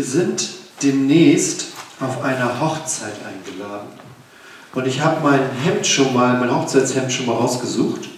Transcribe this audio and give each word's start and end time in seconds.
Wir 0.00 0.06
sind 0.06 0.48
demnächst 0.82 1.66
auf 2.00 2.22
einer 2.22 2.58
Hochzeit 2.58 3.16
eingeladen. 3.22 3.88
Und 4.72 4.86
ich 4.86 5.00
habe 5.00 5.20
mein 5.20 5.50
Hemd 5.62 5.86
schon 5.86 6.14
mal, 6.14 6.38
mein 6.38 6.50
Hochzeitshemd 6.50 7.12
schon 7.12 7.26
mal 7.26 7.34
rausgesucht. 7.34 8.08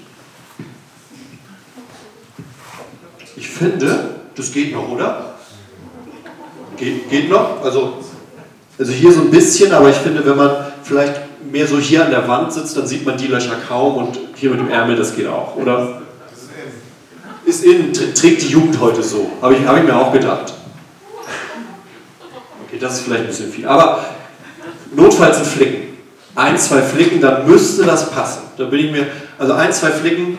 Ich 3.34 3.48
finde, 3.62 3.98
das 4.34 4.52
geht 4.52 4.72
noch, 4.72 4.88
oder? 4.88 5.34
Geht, 6.76 7.10
geht 7.10 7.30
noch? 7.30 7.62
Also, 7.62 7.94
also 8.78 8.92
hier 8.92 9.12
so 9.12 9.22
ein 9.22 9.30
bisschen, 9.30 9.72
aber 9.72 9.90
ich 9.90 9.96
finde, 9.96 10.24
wenn 10.26 10.36
man 10.36 10.50
vielleicht 10.82 11.14
mehr 11.50 11.66
so 11.66 11.78
hier 11.78 12.04
an 12.04 12.10
der 12.10 12.26
Wand 12.28 12.52
sitzt, 12.52 12.76
dann 12.76 12.86
sieht 12.86 13.04
man 13.04 13.16
die 13.16 13.26
Löcher 13.26 13.56
kaum 13.68 13.96
und 13.96 14.18
hier 14.36 14.50
mit 14.50 14.60
dem 14.60 14.70
Ärmel, 14.70 14.96
das 14.96 15.14
geht 15.14 15.26
auch, 15.26 15.56
oder? 15.56 16.02
Ist 17.44 17.64
innen, 17.64 17.92
trägt 17.92 18.42
die 18.42 18.48
Jugend 18.48 18.80
heute 18.80 19.02
so, 19.02 19.30
habe 19.40 19.54
ich, 19.54 19.66
hab 19.66 19.76
ich 19.76 19.84
mir 19.84 19.96
auch 19.96 20.12
gedacht. 20.12 20.54
Okay, 22.66 22.78
das 22.80 22.94
ist 22.94 23.00
vielleicht 23.02 23.22
ein 23.22 23.26
bisschen 23.26 23.52
viel, 23.52 23.66
aber 23.66 24.04
notfalls 24.94 25.38
ein 25.38 25.44
Flicken 25.44 25.92
ein, 26.34 26.58
zwei 26.58 26.82
Flicken, 26.82 27.20
dann 27.20 27.46
müsste 27.46 27.84
das 27.84 28.10
passen. 28.10 28.42
Da 28.56 28.64
bin 28.64 28.86
ich 28.86 28.92
mir, 28.92 29.06
also 29.38 29.52
ein, 29.52 29.72
zwei 29.72 29.90
Flicken, 29.90 30.38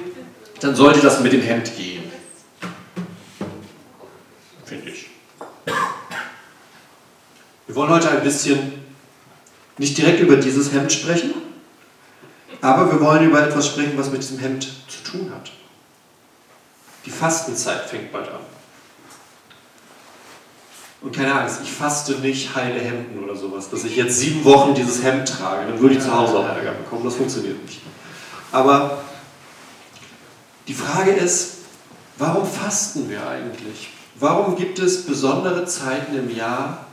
dann 0.59 0.75
sollte 0.75 1.01
das 1.01 1.19
mit 1.19 1.33
dem 1.33 1.41
Hemd 1.41 1.75
gehen. 1.75 2.03
Finde 4.65 4.89
ich. 4.89 5.09
Wir 7.73 7.81
wollen 7.81 7.93
heute 7.93 8.11
ein 8.11 8.21
bisschen 8.21 8.71
nicht 9.79 9.97
direkt 9.97 10.19
über 10.19 10.35
dieses 10.35 10.71
Hemd 10.71 10.91
sprechen, 10.91 11.33
aber 12.61 12.91
wir 12.91 13.01
wollen 13.01 13.27
über 13.27 13.41
etwas 13.41 13.65
sprechen, 13.65 13.93
was 13.97 14.11
mit 14.11 14.21
diesem 14.21 14.37
Hemd 14.37 14.71
zu 14.87 15.11
tun 15.11 15.31
hat. 15.33 15.49
Die 17.03 17.09
Fastenzeit 17.09 17.89
fängt 17.89 18.11
bald 18.11 18.27
an. 18.27 18.41
Und 21.01 21.15
keine 21.15 21.33
Angst, 21.33 21.61
ich 21.63 21.71
faste 21.71 22.11
nicht 22.19 22.53
heile 22.55 22.79
Hemden 22.79 23.23
oder 23.23 23.35
sowas, 23.35 23.71
dass 23.71 23.83
ich 23.85 23.95
jetzt 23.95 24.19
sieben 24.19 24.45
Wochen 24.45 24.75
dieses 24.75 25.01
Hemd 25.01 25.27
trage. 25.27 25.65
Dann 25.65 25.79
würde 25.79 25.95
ich 25.95 26.01
zu 26.01 26.15
Hause 26.15 26.37
auch 26.37 26.45
Ärger 26.45 26.73
bekommen. 26.73 27.03
Das 27.03 27.15
funktioniert 27.15 27.59
nicht. 27.65 27.81
Aber 28.51 29.01
die 30.67 30.75
Frage 30.75 31.13
ist, 31.13 31.53
warum 32.19 32.45
fasten 32.45 33.09
wir 33.09 33.27
eigentlich? 33.27 33.89
Warum 34.13 34.55
gibt 34.57 34.77
es 34.77 35.07
besondere 35.07 35.65
Zeiten 35.65 36.15
im 36.15 36.33
Jahr, 36.33 36.85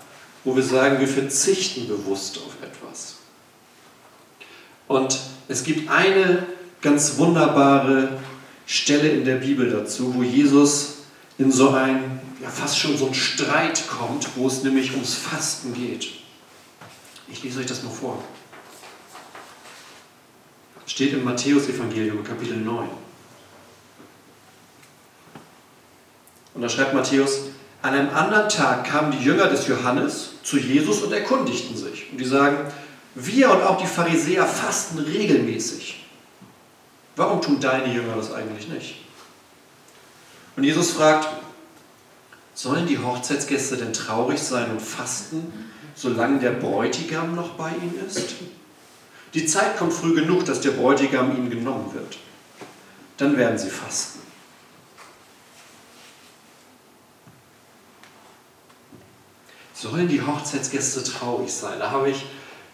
wo 0.44 0.56
wir 0.56 0.62
sagen, 0.62 1.00
wir 1.00 1.08
verzichten 1.08 1.88
bewusst 1.88 2.38
auf 2.38 2.54
etwas? 2.62 3.16
Und 4.88 5.20
es 5.48 5.64
gibt 5.64 5.90
eine 5.90 6.46
ganz 6.80 7.18
wunderbare 7.18 8.18
Stelle 8.66 9.08
in 9.08 9.24
der 9.24 9.36
Bibel 9.36 9.70
dazu, 9.70 10.14
wo 10.14 10.22
Jesus 10.22 10.98
in 11.38 11.52
so 11.52 11.70
ein 11.70 12.20
ja 12.40 12.48
fast 12.48 12.78
schon 12.78 12.96
so 12.96 13.06
ein 13.06 13.14
Streit 13.14 13.86
kommt, 13.88 14.36
wo 14.36 14.46
es 14.46 14.62
nämlich 14.62 14.92
ums 14.92 15.14
Fasten 15.14 15.74
geht. 15.74 16.08
Ich 17.28 17.42
lese 17.42 17.60
euch 17.60 17.66
das 17.66 17.82
mal 17.82 17.90
vor. 17.90 18.22
Steht 20.86 21.12
im 21.12 21.24
Matthäus-Evangelium, 21.24 22.24
Kapitel 22.24 22.56
9. 22.56 22.88
Und 26.54 26.62
da 26.62 26.68
schreibt 26.68 26.94
Matthäus, 26.94 27.42
an 27.82 27.94
einem 27.94 28.10
anderen 28.10 28.48
Tag 28.48 28.84
kamen 28.84 29.12
die 29.12 29.24
Jünger 29.24 29.46
des 29.46 29.66
Johannes 29.66 30.30
zu 30.42 30.58
Jesus 30.58 31.02
und 31.02 31.12
erkundigten 31.12 31.76
sich. 31.76 32.10
Und 32.10 32.18
die 32.18 32.24
sagen, 32.24 32.58
wir 33.14 33.50
und 33.50 33.62
auch 33.62 33.80
die 33.80 33.86
Pharisäer 33.86 34.46
fasten 34.46 34.98
regelmäßig. 34.98 36.04
Warum 37.16 37.40
tun 37.40 37.58
deine 37.60 37.92
Jünger 37.92 38.16
das 38.16 38.32
eigentlich 38.32 38.68
nicht? 38.68 38.96
Und 40.56 40.64
Jesus 40.64 40.90
fragt, 40.90 41.28
Sollen 42.62 42.86
die 42.86 42.98
Hochzeitsgäste 42.98 43.78
denn 43.78 43.94
traurig 43.94 44.38
sein 44.38 44.70
und 44.70 44.82
fasten, 44.82 45.70
solange 45.94 46.40
der 46.40 46.50
Bräutigam 46.50 47.34
noch 47.34 47.52
bei 47.52 47.70
ihnen 47.70 47.98
ist? 48.06 48.34
Die 49.32 49.46
Zeit 49.46 49.78
kommt 49.78 49.94
früh 49.94 50.14
genug, 50.14 50.44
dass 50.44 50.60
der 50.60 50.72
Bräutigam 50.72 51.34
ihnen 51.34 51.48
genommen 51.48 51.94
wird. 51.94 52.18
Dann 53.16 53.38
werden 53.38 53.56
sie 53.56 53.70
fasten. 53.70 54.20
Sollen 59.80 60.08
die 60.08 60.20
Hochzeitsgäste 60.20 61.02
traurig 61.02 61.50
sein? 61.50 61.78
Da 61.78 61.90
habe 61.90 62.10
ich, 62.10 62.26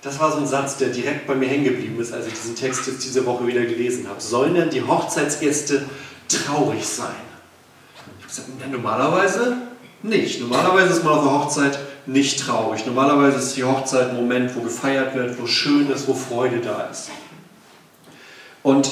das 0.02 0.18
war 0.18 0.32
so 0.32 0.38
ein 0.38 0.46
Satz, 0.46 0.76
der 0.78 0.88
direkt 0.88 1.28
bei 1.28 1.36
mir 1.36 1.46
hängen 1.46 1.62
geblieben 1.62 2.00
ist, 2.00 2.12
als 2.12 2.26
ich 2.26 2.32
diesen 2.32 2.56
Text 2.56 2.84
jetzt 2.88 3.04
diese 3.04 3.24
Woche 3.24 3.46
wieder 3.46 3.60
gelesen 3.60 4.08
habe. 4.08 4.20
Sollen 4.20 4.54
denn 4.54 4.70
die 4.70 4.82
Hochzeitsgäste 4.82 5.84
traurig 6.28 6.84
sein? 6.84 7.14
Ich 7.94 8.00
habe 8.00 8.26
gesagt, 8.26 8.48
ja, 8.60 8.66
normalerweise 8.66 9.56
nicht. 10.02 10.40
Normalerweise 10.40 10.94
ist 10.94 11.04
man 11.04 11.12
auf 11.12 11.22
der 11.22 11.32
Hochzeit 11.32 11.78
nicht 12.06 12.40
traurig. 12.40 12.84
Normalerweise 12.86 13.38
ist 13.38 13.56
die 13.56 13.62
Hochzeit 13.62 14.10
ein 14.10 14.16
Moment, 14.16 14.56
wo 14.56 14.62
gefeiert 14.62 15.14
wird, 15.14 15.40
wo 15.40 15.46
schön 15.46 15.88
ist, 15.88 16.08
wo 16.08 16.14
Freude 16.14 16.58
da 16.58 16.88
ist. 16.88 17.10
Und 18.64 18.90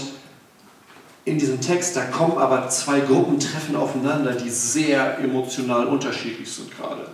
in 1.25 1.39
diesem 1.39 1.61
Text, 1.61 1.97
da 1.97 2.05
kommen 2.05 2.39
aber 2.39 2.69
zwei 2.69 3.01
Gruppen 3.01 3.41
treffen 3.41 3.75
aufeinander, 3.75 4.35
die 4.35 4.51
sehr 4.51 5.19
emotional 5.19 5.89
unterschiedlich 5.89 6.53
sind 6.53 6.71
gerade. 6.77 7.09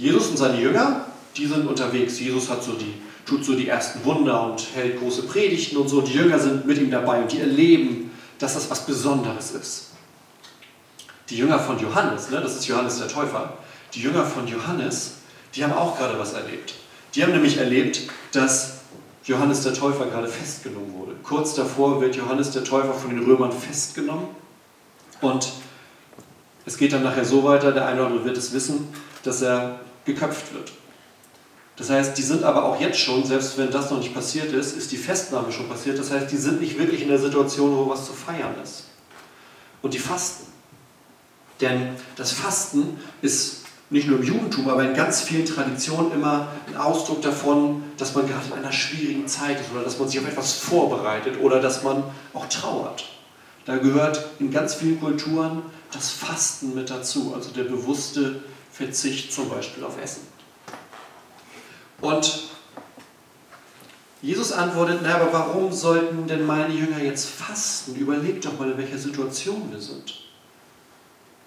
Jesus 0.00 0.28
und 0.28 0.36
seine 0.38 0.60
Jünger, 0.60 1.04
die 1.36 1.46
sind 1.46 1.66
unterwegs. 1.66 2.18
Jesus 2.18 2.48
hat 2.48 2.64
so 2.64 2.72
die, 2.72 2.94
tut 3.26 3.44
so 3.44 3.54
die 3.54 3.68
ersten 3.68 4.04
Wunder 4.04 4.50
und 4.50 4.66
hält 4.74 4.98
große 4.98 5.24
Predigten 5.24 5.76
und 5.76 5.88
so. 5.88 6.00
Die 6.00 6.14
Jünger 6.14 6.38
sind 6.38 6.66
mit 6.66 6.78
ihm 6.78 6.90
dabei 6.90 7.22
und 7.22 7.30
die 7.30 7.40
erleben, 7.40 8.10
dass 8.38 8.54
das 8.54 8.70
was 8.70 8.86
Besonderes 8.86 9.52
ist 9.52 9.90
die 11.30 11.36
Jünger 11.36 11.58
von 11.58 11.78
Johannes, 11.78 12.30
ne, 12.30 12.40
das 12.40 12.56
ist 12.56 12.66
Johannes 12.66 12.98
der 12.98 13.08
Täufer, 13.08 13.54
die 13.94 14.02
Jünger 14.02 14.24
von 14.24 14.46
Johannes, 14.46 15.12
die 15.54 15.64
haben 15.64 15.72
auch 15.72 15.96
gerade 15.96 16.18
was 16.18 16.32
erlebt. 16.32 16.74
Die 17.14 17.22
haben 17.22 17.32
nämlich 17.32 17.56
erlebt, 17.56 18.02
dass 18.32 18.80
Johannes 19.24 19.62
der 19.62 19.74
Täufer 19.74 20.06
gerade 20.06 20.28
festgenommen 20.28 20.94
wurde. 20.94 21.12
Kurz 21.22 21.54
davor 21.54 22.00
wird 22.00 22.16
Johannes 22.16 22.50
der 22.50 22.64
Täufer 22.64 22.94
von 22.94 23.10
den 23.10 23.24
Römern 23.24 23.52
festgenommen 23.52 24.28
und 25.20 25.52
es 26.66 26.76
geht 26.76 26.92
dann 26.92 27.02
nachher 27.02 27.24
so 27.24 27.44
weiter, 27.44 27.72
der 27.72 27.86
eine 27.86 28.00
oder 28.00 28.10
andere 28.10 28.24
wird 28.24 28.36
es 28.36 28.52
wissen, 28.52 28.88
dass 29.22 29.42
er 29.42 29.80
geköpft 30.04 30.52
wird. 30.54 30.72
Das 31.76 31.88
heißt, 31.88 32.16
die 32.18 32.22
sind 32.22 32.44
aber 32.44 32.64
auch 32.64 32.78
jetzt 32.78 32.98
schon, 32.98 33.24
selbst 33.24 33.56
wenn 33.56 33.70
das 33.70 33.90
noch 33.90 33.98
nicht 33.98 34.12
passiert 34.12 34.52
ist, 34.52 34.76
ist 34.76 34.92
die 34.92 34.98
Festnahme 34.98 35.50
schon 35.50 35.68
passiert. 35.68 35.98
Das 35.98 36.10
heißt, 36.10 36.30
die 36.30 36.36
sind 36.36 36.60
nicht 36.60 36.78
wirklich 36.78 37.00
in 37.00 37.08
der 37.08 37.18
Situation, 37.18 37.74
wo 37.74 37.88
was 37.88 38.04
zu 38.04 38.12
feiern 38.12 38.54
ist. 38.62 38.84
Und 39.80 39.94
die 39.94 39.98
fasten. 39.98 40.46
Denn 41.60 41.94
das 42.16 42.32
Fasten 42.32 42.98
ist 43.22 43.60
nicht 43.88 44.06
nur 44.06 44.18
im 44.18 44.24
Judentum, 44.24 44.68
aber 44.68 44.84
in 44.84 44.94
ganz 44.94 45.22
vielen 45.22 45.46
Traditionen 45.46 46.12
immer 46.12 46.48
ein 46.68 46.76
Ausdruck 46.76 47.22
davon, 47.22 47.82
dass 47.96 48.14
man 48.14 48.26
gerade 48.26 48.46
in 48.46 48.52
einer 48.52 48.72
schwierigen 48.72 49.26
Zeit 49.26 49.60
ist 49.60 49.72
oder 49.72 49.82
dass 49.82 49.98
man 49.98 50.08
sich 50.08 50.20
auf 50.20 50.28
etwas 50.28 50.52
vorbereitet 50.52 51.40
oder 51.40 51.60
dass 51.60 51.82
man 51.82 52.04
auch 52.32 52.46
trauert. 52.46 53.06
Da 53.64 53.76
gehört 53.76 54.26
in 54.38 54.50
ganz 54.50 54.74
vielen 54.74 55.00
Kulturen 55.00 55.62
das 55.92 56.10
Fasten 56.10 56.74
mit 56.74 56.88
dazu, 56.88 57.32
also 57.34 57.50
der 57.50 57.64
bewusste 57.64 58.42
Verzicht 58.80 59.32
zum 59.32 59.48
Beispiel 59.48 59.84
auf 59.84 60.00
Essen. 60.00 60.26
Und 62.00 62.50
Jesus 64.22 64.52
antwortet, 64.52 65.00
na, 65.02 65.16
aber 65.16 65.32
warum 65.32 65.72
sollten 65.72 66.26
denn 66.26 66.46
meine 66.46 66.74
Jünger 66.74 67.02
jetzt 67.02 67.28
fasten? 67.28 67.94
Überlegt 67.94 68.44
doch 68.44 68.58
mal, 68.58 68.70
in 68.70 68.78
welcher 68.78 68.98
Situation 68.98 69.70
wir 69.70 69.80
sind 69.80 70.20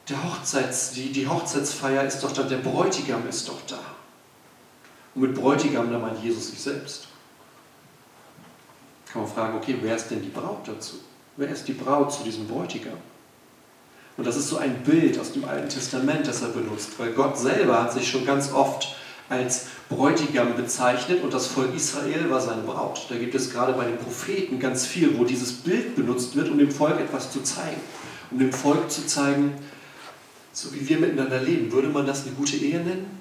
der 0.10 0.22
Hochzeits, 0.22 0.92
die, 0.92 1.12
die 1.12 1.28
Hochzeitsfeier 1.28 2.04
ist 2.04 2.22
doch 2.24 2.32
da, 2.32 2.44
der 2.44 2.58
Bräutigam 2.58 3.28
ist 3.28 3.48
doch 3.48 3.62
da. 3.68 3.80
Und 5.16 5.22
mit 5.22 5.36
Bräutigam, 5.36 5.92
da 5.92 6.00
meint 6.00 6.22
Jesus 6.24 6.50
sich 6.50 6.60
selbst. 6.60 7.08
Kann 9.12 9.22
man 9.22 9.32
fragen, 9.32 9.58
okay, 9.58 9.78
wer 9.82 9.96
ist 9.96 10.10
denn 10.10 10.22
die 10.22 10.30
Braut 10.30 10.68
dazu? 10.68 10.96
Wer 11.38 11.50
ist 11.50 11.68
die 11.68 11.74
Braut 11.74 12.12
zu 12.12 12.24
diesem 12.24 12.48
Bräutigam? 12.48 12.98
Und 14.16 14.28
das 14.28 14.36
ist 14.36 14.50
so 14.50 14.58
ein 14.58 14.84
Bild 14.84 15.20
aus 15.20 15.32
dem 15.32 15.46
Alten 15.46 15.70
Testament, 15.70 16.28
das 16.28 16.42
er 16.42 16.50
benutzt, 16.50 16.92
weil 16.98 17.14
Gott 17.14 17.38
selber 17.38 17.82
hat 17.82 17.94
sich 17.94 18.10
schon 18.10 18.26
ganz 18.26 18.52
oft 18.52 18.96
als 19.30 19.68
Bräutigam 19.90 20.56
bezeichnet 20.56 21.24
und 21.24 21.34
das 21.34 21.48
Volk 21.48 21.76
Israel 21.76 22.30
war 22.30 22.40
seine 22.40 22.62
Braut. 22.62 23.06
Da 23.10 23.16
gibt 23.16 23.34
es 23.34 23.52
gerade 23.52 23.74
bei 23.74 23.86
den 23.86 23.98
Propheten 23.98 24.60
ganz 24.60 24.86
viel, 24.86 25.18
wo 25.18 25.24
dieses 25.24 25.54
Bild 25.54 25.96
benutzt 25.96 26.36
wird, 26.36 26.50
um 26.50 26.58
dem 26.58 26.72
Volk 26.72 27.00
etwas 27.00 27.32
zu 27.32 27.42
zeigen. 27.42 27.80
Um 28.32 28.40
dem 28.40 28.52
Volk 28.52 28.92
zu 28.92 29.06
zeigen, 29.06 29.54
so 30.52 30.74
wie 30.74 30.88
wir 30.88 31.00
miteinander 31.00 31.42
leben, 31.42 31.72
würde 31.72 31.90
man 31.90 32.06
das 32.06 32.26
eine 32.26 32.36
gute 32.36 32.56
Ehe 32.58 32.80
nennen? 32.80 33.20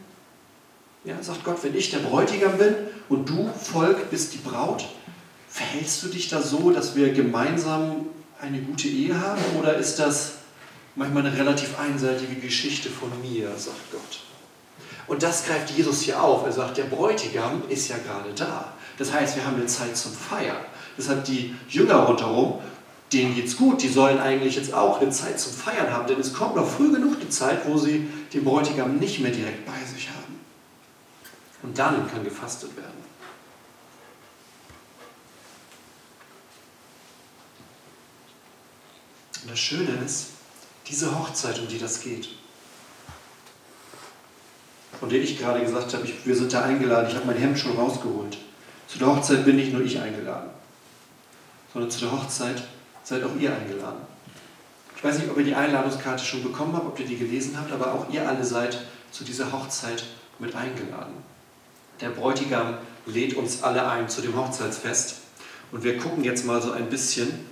Ja, 1.04 1.20
sagt 1.22 1.44
Gott, 1.44 1.58
wenn 1.62 1.74
ich 1.74 1.90
der 1.90 1.98
Bräutigam 1.98 2.58
bin 2.58 2.74
und 3.08 3.28
du, 3.28 3.50
Volk, 3.60 4.10
bist 4.10 4.34
die 4.34 4.38
Braut, 4.38 4.88
verhältst 5.48 6.02
du 6.02 6.08
dich 6.08 6.28
da 6.28 6.40
so, 6.40 6.70
dass 6.70 6.94
wir 6.94 7.12
gemeinsam 7.12 8.06
eine 8.40 8.60
gute 8.60 8.88
Ehe 8.88 9.18
haben? 9.20 9.40
Oder 9.58 9.76
ist 9.76 9.96
das 9.96 10.34
manchmal 10.94 11.26
eine 11.26 11.36
relativ 11.36 11.78
einseitige 11.78 12.36
Geschichte 12.36 12.88
von 12.90 13.10
mir, 13.20 13.48
sagt 13.56 13.90
Gott. 13.90 14.20
Und 15.06 15.22
das 15.22 15.46
greift 15.46 15.70
Jesus 15.70 16.02
hier 16.02 16.22
auf. 16.22 16.44
Er 16.44 16.52
sagt, 16.52 16.76
der 16.76 16.84
Bräutigam 16.84 17.62
ist 17.68 17.88
ja 17.88 17.96
gerade 17.98 18.32
da. 18.34 18.72
Das 18.98 19.12
heißt, 19.12 19.36
wir 19.36 19.44
haben 19.44 19.56
eine 19.56 19.66
Zeit 19.66 19.96
zum 19.96 20.12
Feiern. 20.12 20.64
Deshalb 20.96 21.24
die 21.24 21.54
Jünger 21.68 21.96
rundherum, 21.96 22.60
denen 23.12 23.34
geht's 23.34 23.56
gut, 23.56 23.82
die 23.82 23.88
sollen 23.88 24.18
eigentlich 24.18 24.56
jetzt 24.56 24.72
auch 24.72 25.00
eine 25.00 25.10
Zeit 25.10 25.38
zum 25.38 25.52
Feiern 25.52 25.92
haben, 25.92 26.06
denn 26.06 26.20
es 26.20 26.32
kommt 26.32 26.56
noch 26.56 26.68
früh 26.68 26.92
genug 26.92 27.20
die 27.20 27.28
Zeit, 27.28 27.66
wo 27.66 27.76
sie 27.76 28.08
den 28.32 28.44
Bräutigam 28.44 28.96
nicht 28.96 29.20
mehr 29.20 29.32
direkt 29.32 29.66
bei 29.66 29.84
sich 29.92 30.08
haben. 30.08 30.40
Und 31.62 31.78
dann 31.78 32.10
kann 32.10 32.24
gefastet 32.24 32.76
werden. 32.76 33.12
Und 39.42 39.50
das 39.50 39.58
Schöne 39.58 39.98
ist, 40.04 40.28
diese 40.92 41.18
Hochzeit, 41.18 41.58
um 41.58 41.66
die 41.68 41.78
das 41.78 42.00
geht, 42.00 42.28
von 45.00 45.08
der 45.08 45.22
ich 45.22 45.38
gerade 45.38 45.64
gesagt 45.64 45.94
habe, 45.94 46.04
ich, 46.04 46.26
wir 46.26 46.36
sind 46.36 46.52
da 46.52 46.64
eingeladen, 46.64 47.08
ich 47.08 47.16
habe 47.16 47.26
mein 47.26 47.38
Hemd 47.38 47.58
schon 47.58 47.76
rausgeholt. 47.76 48.36
Zu 48.88 48.98
der 48.98 49.08
Hochzeit 49.08 49.46
bin 49.46 49.56
nicht 49.56 49.72
nur 49.72 49.80
ich 49.80 49.98
eingeladen, 49.98 50.50
sondern 51.72 51.90
zu 51.90 52.00
der 52.00 52.12
Hochzeit 52.12 52.62
seid 53.04 53.24
auch 53.24 53.34
ihr 53.40 53.56
eingeladen. 53.56 54.02
Ich 54.94 55.02
weiß 55.02 55.18
nicht, 55.18 55.30
ob 55.30 55.38
ihr 55.38 55.44
die 55.44 55.54
Einladungskarte 55.54 56.22
schon 56.22 56.42
bekommen 56.42 56.76
habt, 56.76 56.86
ob 56.86 57.00
ihr 57.00 57.06
die 57.06 57.16
gelesen 57.16 57.56
habt, 57.58 57.72
aber 57.72 57.94
auch 57.94 58.10
ihr 58.10 58.28
alle 58.28 58.44
seid 58.44 58.78
zu 59.10 59.24
dieser 59.24 59.50
Hochzeit 59.50 60.04
mit 60.38 60.54
eingeladen. 60.54 61.14
Der 62.02 62.10
Bräutigam 62.10 62.76
lädt 63.06 63.34
uns 63.34 63.62
alle 63.62 63.88
ein 63.88 64.10
zu 64.10 64.20
dem 64.20 64.36
Hochzeitsfest 64.36 65.16
und 65.72 65.84
wir 65.84 65.96
gucken 65.96 66.22
jetzt 66.22 66.44
mal 66.44 66.60
so 66.60 66.72
ein 66.72 66.90
bisschen, 66.90 67.46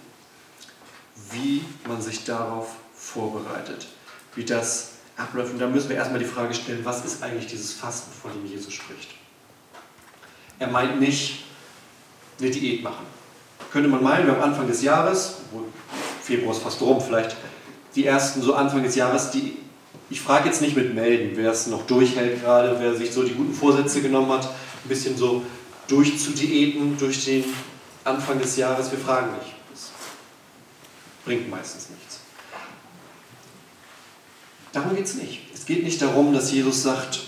wie 1.31 1.65
man 1.89 2.03
sich 2.03 2.25
darauf 2.25 2.69
vorbereitet, 3.01 3.89
wie 4.35 4.45
das 4.45 4.93
abläuft. 5.17 5.53
Und 5.53 5.59
da 5.59 5.67
müssen 5.67 5.89
wir 5.89 5.97
erstmal 5.97 6.21
die 6.21 6.27
Frage 6.27 6.55
stellen, 6.55 6.85
was 6.85 7.05
ist 7.05 7.23
eigentlich 7.23 7.47
dieses 7.47 7.73
Fasten, 7.73 8.13
von 8.13 8.33
dem 8.33 8.47
Jesus 8.47 8.73
spricht? 8.75 9.11
Er 10.59 10.69
meint 10.69 11.01
nicht 11.01 11.45
eine 12.39 12.51
Diät 12.51 12.83
machen. 12.83 13.07
Könnte 13.73 13.89
man 13.89 14.03
meinen, 14.03 14.27
wir 14.27 14.35
haben 14.35 14.43
Anfang 14.43 14.67
des 14.67 14.83
Jahres, 14.83 15.37
Februar 16.23 16.55
ist 16.55 16.63
fast 16.63 16.81
rum, 16.83 17.01
vielleicht 17.01 17.37
die 17.95 18.05
ersten 18.07 18.43
so 18.43 18.55
Anfang 18.55 18.83
des 18.83 18.95
Jahres, 18.95 19.31
die, 19.31 19.57
ich 20.11 20.21
frage 20.21 20.49
jetzt 20.49 20.61
nicht 20.61 20.77
mit 20.77 20.95
melden, 20.95 21.33
wer 21.35 21.51
es 21.51 21.67
noch 21.67 21.87
durchhält 21.87 22.43
gerade, 22.43 22.77
wer 22.79 22.95
sich 22.95 23.13
so 23.13 23.23
die 23.23 23.35
guten 23.35 23.55
Vorsätze 23.55 24.03
genommen 24.03 24.31
hat, 24.31 24.45
ein 24.45 24.89
bisschen 24.89 25.17
so 25.17 25.45
durchzudiäten 25.89 26.99
durch 26.99 27.25
den 27.25 27.45
Anfang 28.05 28.41
des 28.41 28.57
Jahres, 28.57 28.91
wir 28.91 28.99
fragen 28.99 29.33
nicht. 29.39 29.55
Das 29.71 29.91
bringt 31.25 31.51
meistens 31.51 31.89
nichts. 31.91 32.20
Darum 34.73 34.95
geht 34.95 35.05
es 35.05 35.15
nicht. 35.15 35.41
Es 35.53 35.67
geht 35.67 35.83
nicht 35.83 36.01
darum, 36.01 36.33
dass 36.33 36.53
Jesus 36.53 36.83
sagt, 36.83 37.21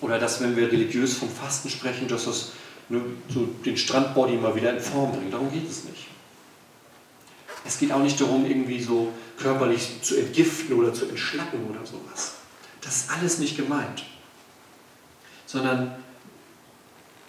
oder 0.00 0.18
dass, 0.18 0.40
wenn 0.40 0.56
wir 0.56 0.70
religiös 0.70 1.14
vom 1.14 1.30
Fasten 1.30 1.70
sprechen, 1.70 2.08
dass 2.08 2.24
das 2.24 2.52
nur 2.88 3.02
so 3.28 3.46
den 3.64 3.76
Strandbody 3.76 4.36
mal 4.36 4.54
wieder 4.54 4.72
in 4.72 4.80
Form 4.80 5.12
bringt. 5.12 5.32
Darum 5.32 5.50
geht 5.50 5.68
es 5.68 5.84
nicht. 5.84 6.06
Es 7.64 7.78
geht 7.78 7.90
auch 7.90 8.02
nicht 8.02 8.20
darum, 8.20 8.46
irgendwie 8.46 8.80
so 8.80 9.12
körperlich 9.38 10.02
zu 10.02 10.16
entgiften 10.16 10.76
oder 10.76 10.94
zu 10.94 11.06
entschlacken 11.06 11.66
oder 11.68 11.84
sowas. 11.84 12.34
Das 12.80 12.96
ist 12.96 13.10
alles 13.10 13.38
nicht 13.38 13.56
gemeint. 13.56 14.04
Sondern 15.46 15.96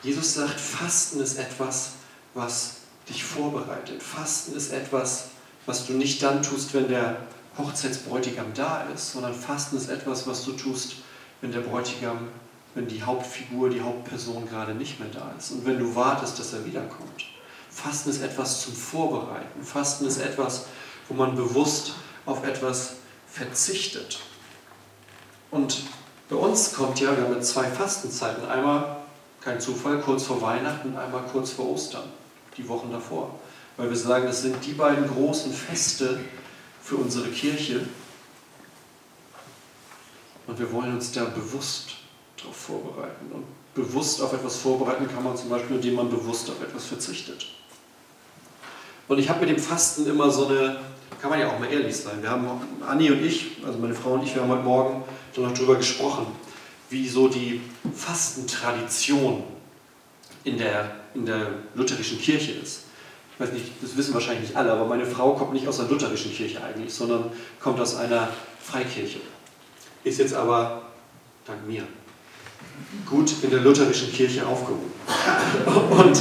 Jesus 0.03 0.35
sagt, 0.35 0.59
Fasten 0.59 1.21
ist 1.21 1.37
etwas, 1.37 1.93
was 2.33 2.77
dich 3.09 3.23
vorbereitet. 3.23 4.03
Fasten 4.03 4.55
ist 4.55 4.71
etwas, 4.71 5.29
was 5.65 5.87
du 5.87 5.93
nicht 5.93 6.21
dann 6.21 6.43
tust, 6.43 6.73
wenn 6.73 6.87
der 6.87 7.25
Hochzeitsbräutigam 7.57 8.53
da 8.53 8.83
ist, 8.93 9.13
sondern 9.13 9.33
Fasten 9.33 9.77
ist 9.77 9.89
etwas, 9.89 10.27
was 10.27 10.45
du 10.45 10.53
tust, 10.53 10.97
wenn 11.41 11.51
der 11.51 11.61
Bräutigam, 11.61 12.27
wenn 12.75 12.87
die 12.87 13.03
Hauptfigur, 13.03 13.69
die 13.69 13.81
Hauptperson 13.81 14.47
gerade 14.47 14.73
nicht 14.73 14.99
mehr 14.99 15.09
da 15.09 15.31
ist 15.37 15.51
und 15.51 15.65
wenn 15.65 15.79
du 15.79 15.95
wartest, 15.95 16.39
dass 16.39 16.53
er 16.53 16.65
wiederkommt. 16.65 17.25
Fasten 17.69 18.09
ist 18.09 18.21
etwas 18.21 18.63
zum 18.63 18.73
Vorbereiten. 18.73 19.63
Fasten 19.63 20.05
ist 20.07 20.17
etwas, 20.17 20.65
wo 21.07 21.13
man 21.13 21.35
bewusst 21.35 21.93
auf 22.25 22.45
etwas 22.45 22.93
verzichtet. 23.27 24.19
Und 25.51 25.83
bei 26.29 26.35
uns 26.35 26.73
kommt 26.73 26.99
ja, 26.99 27.15
wir 27.15 27.23
haben 27.23 27.41
zwei 27.41 27.65
Fastenzeiten. 27.65 28.47
Einmal, 28.47 28.97
kein 29.41 29.61
Zufall, 29.61 29.99
kurz 29.99 30.23
vor 30.23 30.41
Weihnachten 30.41 30.97
einmal 30.97 31.21
kurz 31.31 31.51
vor 31.51 31.69
Ostern, 31.69 32.03
die 32.57 32.67
Wochen 32.67 32.91
davor. 32.91 33.39
Weil 33.77 33.89
wir 33.89 33.95
sagen, 33.95 34.25
das 34.25 34.41
sind 34.41 34.65
die 34.65 34.73
beiden 34.73 35.07
großen 35.07 35.53
Feste, 35.53 36.19
für 36.87 36.95
unsere 36.95 37.27
Kirche. 37.27 37.81
Und 40.47 40.57
wir 40.57 40.71
wollen 40.71 40.93
uns 40.93 41.11
da 41.11 41.25
bewusst 41.25 41.89
darauf 42.37 42.55
vorbereiten. 42.55 43.29
Und 43.33 43.43
bewusst 43.75 44.21
auf 44.21 44.31
etwas 44.31 44.55
vorbereiten 44.55 45.05
kann 45.13 45.21
man 45.21 45.35
zum 45.35 45.49
Beispiel, 45.49 45.75
indem 45.75 45.95
man 45.95 46.09
bewusst 46.09 46.49
auf 46.49 46.61
etwas 46.61 46.85
verzichtet. 46.85 47.45
Und 49.09 49.19
ich 49.19 49.27
habe 49.27 49.41
mit 49.41 49.49
dem 49.49 49.59
Fasten 49.61 50.07
immer 50.07 50.31
so 50.31 50.47
eine, 50.47 50.79
kann 51.21 51.29
man 51.29 51.41
ja 51.41 51.49
auch 51.49 51.59
mal 51.59 51.69
ehrlich 51.69 51.97
sein. 51.97 52.21
Wir 52.21 52.29
haben, 52.29 52.47
Anni 52.87 53.11
und 53.11 53.21
ich, 53.21 53.57
also 53.65 53.77
meine 53.79 53.93
Frau 53.93 54.13
und 54.13 54.23
ich, 54.23 54.33
wir 54.33 54.43
haben 54.43 54.51
heute 54.51 54.63
Morgen 54.63 55.03
noch 55.35 55.53
darüber 55.53 55.75
gesprochen, 55.75 56.25
wie 56.89 57.07
so 57.07 57.27
die 57.27 57.61
Fastentradition 57.93 59.43
in 60.45 60.57
der, 60.57 60.95
in 61.13 61.25
der 61.25 61.49
lutherischen 61.75 62.19
Kirche 62.19 62.53
ist 62.53 62.86
ich 63.37 63.45
weiß 63.45 63.53
nicht, 63.53 63.65
das 63.83 63.95
wissen 63.95 64.15
wahrscheinlich 64.15 64.49
nicht 64.49 64.55
alle, 64.55 64.71
aber 64.71 64.85
meine 64.85 65.05
Frau 65.05 65.33
kommt 65.35 65.53
nicht 65.53 65.67
aus 65.67 65.77
der 65.77 65.87
lutherischen 65.87 66.33
Kirche 66.33 66.63
eigentlich, 66.63 66.91
sondern 66.91 67.31
kommt 67.59 67.79
aus 67.79 67.95
einer 67.95 68.29
Freikirche. 68.63 69.19
Ist 70.03 70.17
jetzt 70.17 70.33
aber, 70.33 70.81
dank 71.45 71.67
mir, 71.67 71.83
gut 73.05 73.31
in 73.43 73.51
der 73.51 73.59
lutherischen 73.59 74.11
Kirche 74.11 74.43
aufgehoben. 74.43 74.91
Und 75.91 76.19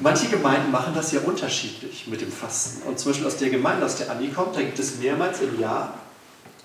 manche 0.00 0.26
Gemeinden 0.26 0.72
machen 0.72 0.94
das 0.96 1.12
ja 1.12 1.20
unterschiedlich 1.20 2.08
mit 2.08 2.20
dem 2.20 2.32
Fasten. 2.32 2.82
Und 2.82 2.98
zum 2.98 3.12
Beispiel 3.12 3.28
aus 3.28 3.36
der 3.36 3.50
Gemeinde, 3.50 3.86
aus 3.86 3.94
der 3.94 4.10
Anni 4.10 4.30
kommt, 4.30 4.56
da 4.56 4.62
gibt 4.62 4.80
es 4.80 4.96
mehrmals 4.96 5.42
im 5.42 5.60
Jahr 5.60 5.96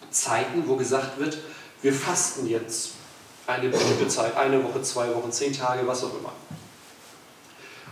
Zeiten, 0.09 0.63
wo 0.65 0.75
gesagt 0.75 1.19
wird, 1.19 1.37
wir 1.83 1.93
fasten 1.93 2.47
jetzt 2.47 2.93
eine 3.45 3.69
bestimmte 3.69 4.07
Zeit, 4.07 4.35
eine 4.35 4.63
Woche, 4.63 4.81
zwei 4.81 5.13
Wochen, 5.13 5.31
zehn 5.31 5.53
Tage, 5.53 5.85
was 5.85 6.03
auch 6.03 6.17
immer. 6.17 6.31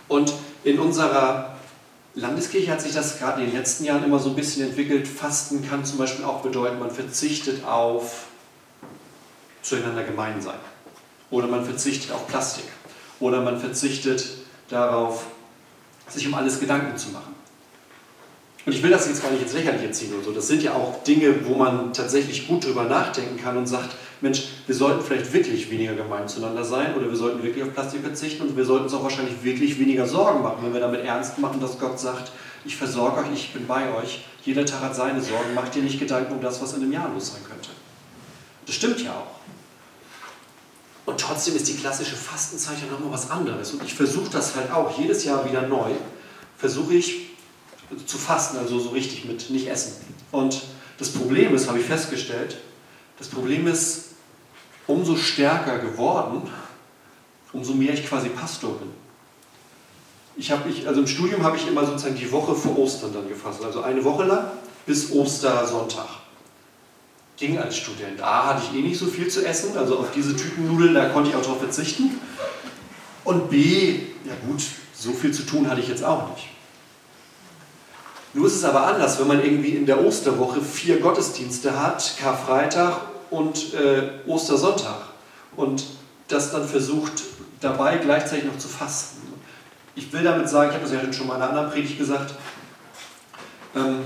Und 0.08 0.34
in 0.64 0.80
unserer 0.80 1.56
Landeskirche 2.16 2.72
hat 2.72 2.82
sich 2.82 2.94
das 2.94 3.20
gerade 3.20 3.42
in 3.42 3.50
den 3.50 3.58
letzten 3.58 3.84
Jahren 3.84 4.04
immer 4.04 4.20
so 4.20 4.30
ein 4.30 4.36
bisschen 4.36 4.68
entwickelt. 4.68 5.08
Fasten 5.08 5.68
kann 5.68 5.84
zum 5.84 5.98
Beispiel 5.98 6.24
auch 6.26 6.42
bedeuten, 6.42 6.80
man 6.80 6.92
verzichtet 6.92 7.66
auf 7.66 8.28
zueinander 9.62 10.04
gemein 10.04 10.42
sein. 10.42 10.60
Oder 11.32 11.48
man 11.48 11.66
verzichtet 11.66 12.12
auf 12.12 12.28
Plastik. 12.28 12.66
Oder 13.20 13.42
man 13.42 13.60
verzichtet 13.60 14.30
darauf, 14.70 15.26
sich 16.08 16.28
um 16.28 16.34
alles 16.36 16.60
Gedanken 16.60 16.98
zu 16.98 17.10
machen. 17.10 17.36
Und 18.66 18.74
ich 18.74 18.82
will 18.82 18.90
das 18.90 19.08
jetzt 19.08 19.22
gar 19.22 19.32
nicht 19.32 19.44
ins 19.44 19.54
Lächerliche 19.54 19.92
ziehen 19.92 20.14
oder 20.14 20.24
so. 20.24 20.32
Das 20.32 20.48
sind 20.48 20.64
ja 20.64 20.74
auch 20.74 21.04
Dinge, 21.04 21.46
wo 21.46 21.56
man 21.56 21.94
tatsächlich 21.94 22.48
gut 22.48 22.66
drüber 22.66 22.86
nachdenken 22.86 23.38
kann 23.38 23.58
und 23.58 23.68
sagt, 23.68 23.96
Mensch, 24.22 24.44
wir 24.66 24.76
sollten 24.76 25.04
vielleicht 25.04 25.32
wirklich 25.34 25.70
weniger 25.70 25.94
gemein 25.94 26.28
zueinander 26.28 26.64
sein 26.64 26.96
oder 26.96 27.10
wir 27.10 27.16
sollten 27.16 27.44
wirklich 27.44 27.64
auf 27.64 27.74
Plastik 27.74 28.02
verzichten 28.02 28.44
und 28.44 28.58
wir 28.58 28.66
sollten 28.66 28.86
uns 28.86 28.94
auch 28.94 29.04
wahrscheinlich 29.04 29.44
wirklich 29.44 29.80
weniger 29.80 30.08
Sorgen 30.08 30.42
machen, 30.42 30.58
wenn 30.62 30.74
wir 30.74 30.80
damit 30.80 31.02
ernst 31.04 31.38
machen, 31.40 31.60
dass 31.60 31.78
Gott 31.78 32.00
sagt, 32.00 32.32
ich 32.66 32.76
versorge 32.76 33.22
euch, 33.22 33.32
ich 33.34 33.54
bin 33.54 33.68
bei 33.68 33.94
euch. 33.96 34.26
Jeder 34.44 34.66
Tag 34.66 34.82
hat 34.82 34.96
seine 34.96 35.22
Sorgen. 35.22 35.54
Macht 35.54 35.76
dir 35.76 35.84
nicht 35.84 36.00
Gedanken 36.00 36.34
um 36.34 36.42
das, 36.42 36.62
was 36.62 36.74
in 36.74 36.82
einem 36.82 36.92
Jahr 36.92 37.10
los 37.14 37.34
sein 37.34 37.44
könnte. 37.48 37.70
Das 38.66 38.76
stimmt 38.76 39.02
ja 39.02 39.12
auch. 39.12 39.36
Und 41.06 41.20
trotzdem 41.20 41.56
ist 41.56 41.68
die 41.68 41.76
klassische 41.76 42.16
Fastenzeit 42.16 42.78
ja 42.82 42.92
nochmal 42.92 43.14
was 43.14 43.30
anderes. 43.30 43.72
Und 43.72 43.84
ich 43.84 43.94
versuche 43.94 44.32
das 44.32 44.56
halt 44.56 44.72
auch 44.72 44.98
jedes 44.98 45.24
Jahr 45.24 45.48
wieder 45.48 45.62
neu. 45.68 45.92
Versuche 46.58 46.96
ich 46.96 47.28
zu 48.08 48.18
fasten, 48.18 48.58
also 48.58 48.80
so 48.80 48.90
richtig 48.90 49.26
mit 49.26 49.52
nicht 49.52 49.68
essen. 49.68 49.94
Und 50.32 50.64
das 50.98 51.10
Problem 51.10 51.54
ist, 51.54 51.68
habe 51.68 51.80
ich 51.80 51.86
festgestellt, 51.86 52.58
das 53.18 53.28
Problem 53.28 53.68
ist 53.68 54.10
umso 54.88 55.16
stärker 55.16 55.80
geworden, 55.80 56.44
umso 57.54 57.74
mehr 57.74 57.94
ich 57.94 58.08
quasi 58.08 58.30
Pastor 58.30 58.78
bin. 58.78 58.90
Ich 60.38 60.52
habe 60.52 60.70
ich, 60.70 60.88
also 60.88 61.00
im 61.00 61.08
Studium 61.08 61.44
habe 61.44 61.56
ich 61.56 61.68
immer 61.68 61.86
sozusagen 61.86 62.16
die 62.16 62.32
Woche 62.32 62.56
vor 62.56 62.78
Ostern 62.78 63.14
dann 63.14 63.30
gefasst, 63.30 63.64
also 63.64 63.82
eine 63.82 64.04
Woche 64.04 64.26
lang 64.26 64.52
bis 64.86 65.12
Ostersonntag. 65.12 66.08
Ging 67.38 67.58
als 67.58 67.78
Student. 67.78 68.22
A, 68.22 68.48
hatte 68.48 68.64
ich 68.70 68.78
eh 68.78 68.82
nicht 68.82 69.00
so 69.00 69.08
viel 69.08 69.28
zu 69.28 69.46
essen, 69.46 69.78
also 69.78 70.00
auf 70.00 70.12
diese 70.14 70.36
Tütennudeln, 70.36 70.94
da 70.94 71.10
konnte 71.10 71.30
ich 71.30 71.36
auch 71.36 71.42
darauf 71.42 71.60
verzichten. 71.60 72.20
Und 73.24 73.50
B, 73.50 74.00
ja 74.26 74.34
gut, 74.48 74.62
so 74.94 75.12
viel 75.12 75.34
zu 75.34 75.44
tun 75.44 75.70
hatte 75.70 75.82
ich 75.82 75.88
jetzt 75.88 76.04
auch 76.04 76.30
nicht. 76.30 76.48
Nur 78.36 78.48
ist 78.48 78.56
es 78.56 78.66
aber 78.66 78.86
anders, 78.86 79.18
wenn 79.18 79.28
man 79.28 79.42
irgendwie 79.42 79.70
in 79.70 79.86
der 79.86 80.06
Osterwoche 80.06 80.60
vier 80.62 81.00
Gottesdienste 81.00 81.82
hat, 81.82 82.16
Karfreitag 82.20 82.98
und 83.30 83.74
äh, 83.74 84.10
Ostersonntag. 84.28 85.08
Und 85.56 85.86
das 86.28 86.52
dann 86.52 86.68
versucht, 86.68 87.24
dabei 87.62 87.98
gleichzeitig 87.98 88.44
noch 88.44 88.58
zu 88.58 88.68
fasten. 88.68 89.22
Ich 89.96 90.12
will 90.12 90.24
damit 90.24 90.50
sagen, 90.50 90.70
ich 90.70 90.76
habe 90.76 90.84
das 90.84 90.94
ja 90.94 91.14
schon 91.14 91.28
mal 91.28 91.38
in 91.38 91.44
einer 91.44 91.52
anderen 91.52 91.72
Predigt 91.72 91.98
gesagt, 91.98 92.36
ähm, 93.74 94.00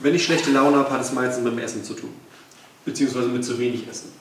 wenn 0.00 0.14
ich 0.14 0.24
schlechte 0.26 0.50
Laune 0.50 0.76
habe, 0.76 0.90
hat 0.90 1.00
es 1.00 1.12
meistens 1.12 1.42
mit 1.42 1.54
dem 1.54 1.58
Essen 1.58 1.82
zu 1.82 1.94
tun. 1.94 2.12
Beziehungsweise 2.84 3.28
mit 3.28 3.46
zu 3.46 3.58
wenig 3.58 3.88
Essen. 3.88 4.12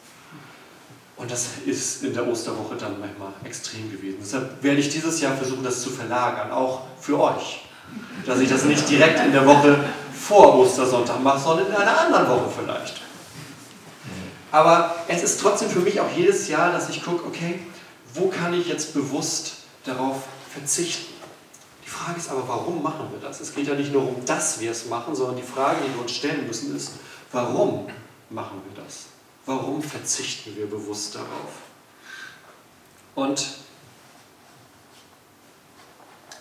Und 1.18 1.30
das 1.30 1.50
ist 1.66 2.02
in 2.06 2.14
der 2.14 2.26
Osterwoche 2.26 2.76
dann 2.76 2.98
manchmal 3.02 3.34
extrem 3.44 3.92
gewesen. 3.92 4.20
Deshalb 4.22 4.64
werde 4.64 4.80
ich 4.80 4.88
dieses 4.88 5.20
Jahr 5.20 5.36
versuchen, 5.36 5.66
das 5.66 5.82
zu 5.82 5.90
verlagern, 5.90 6.50
auch 6.52 6.84
für 6.98 7.20
euch. 7.20 7.67
Dass 8.26 8.40
ich 8.40 8.50
das 8.50 8.64
nicht 8.66 8.90
direkt 8.90 9.20
in 9.20 9.32
der 9.32 9.46
Woche 9.46 9.80
vor 10.14 10.58
Ostersonntag 10.60 11.22
mache, 11.22 11.40
sondern 11.40 11.68
in 11.68 11.76
einer 11.76 12.00
anderen 12.00 12.28
Woche 12.28 12.52
vielleicht. 12.60 13.02
Aber 14.52 14.96
es 15.08 15.24
ist 15.24 15.40
trotzdem 15.42 15.70
für 15.70 15.80
mich 15.80 16.00
auch 16.00 16.12
jedes 16.16 16.48
Jahr, 16.48 16.72
dass 16.72 16.90
ich 16.90 17.04
gucke, 17.04 17.26
okay, 17.26 17.60
wo 18.14 18.28
kann 18.28 18.54
ich 18.54 18.68
jetzt 18.68 18.94
bewusst 18.94 19.58
darauf 19.84 20.24
verzichten? 20.52 21.14
Die 21.86 21.90
Frage 21.90 22.18
ist 22.18 22.30
aber, 22.30 22.48
warum 22.48 22.82
machen 22.82 23.08
wir 23.12 23.20
das? 23.20 23.40
Es 23.40 23.54
geht 23.54 23.68
ja 23.68 23.74
nicht 23.74 23.94
nur 23.94 24.04
um, 24.04 24.26
dass 24.26 24.60
wir 24.60 24.72
es 24.72 24.88
machen, 24.88 25.16
sondern 25.16 25.38
die 25.38 25.44
Frage, 25.44 25.78
die 25.86 25.94
wir 25.94 26.02
uns 26.02 26.12
stellen 26.12 26.46
müssen, 26.48 26.76
ist, 26.76 26.94
warum 27.32 27.88
machen 28.30 28.62
wir 28.68 28.84
das? 28.84 29.06
Warum 29.46 29.82
verzichten 29.82 30.56
wir 30.58 30.70
bewusst 30.70 31.16
darauf? 31.16 31.52
Und 33.16 33.48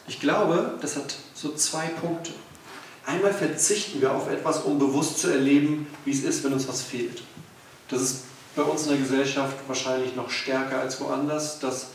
ich 0.09 0.21
glaube, 0.21 0.75
das 0.81 0.97
hat 0.97 1.17
so 1.37 1.55
zwei 1.55 1.87
Punkte. 1.89 2.33
Einmal 3.05 3.33
verzichten 3.33 4.01
wir 4.01 4.13
auf 4.13 4.29
etwas, 4.29 4.65
um 4.65 4.79
bewusst 4.79 5.19
zu 5.19 5.29
erleben, 5.29 5.87
wie 6.05 6.11
es 6.11 6.25
ist, 6.25 6.43
wenn 6.43 6.53
uns 6.53 6.67
was 6.67 6.83
fehlt. 6.83 7.23
Das 7.89 8.03
ist 8.03 8.25
bei 8.57 8.63
uns 8.63 8.85
in 8.85 8.89
der 8.89 8.99
Gesellschaft 8.99 9.57
wahrscheinlich 9.69 10.17
noch 10.17 10.31
stärker 10.31 10.81
als 10.81 11.01
woanders, 11.01 11.61
dass 11.61 11.89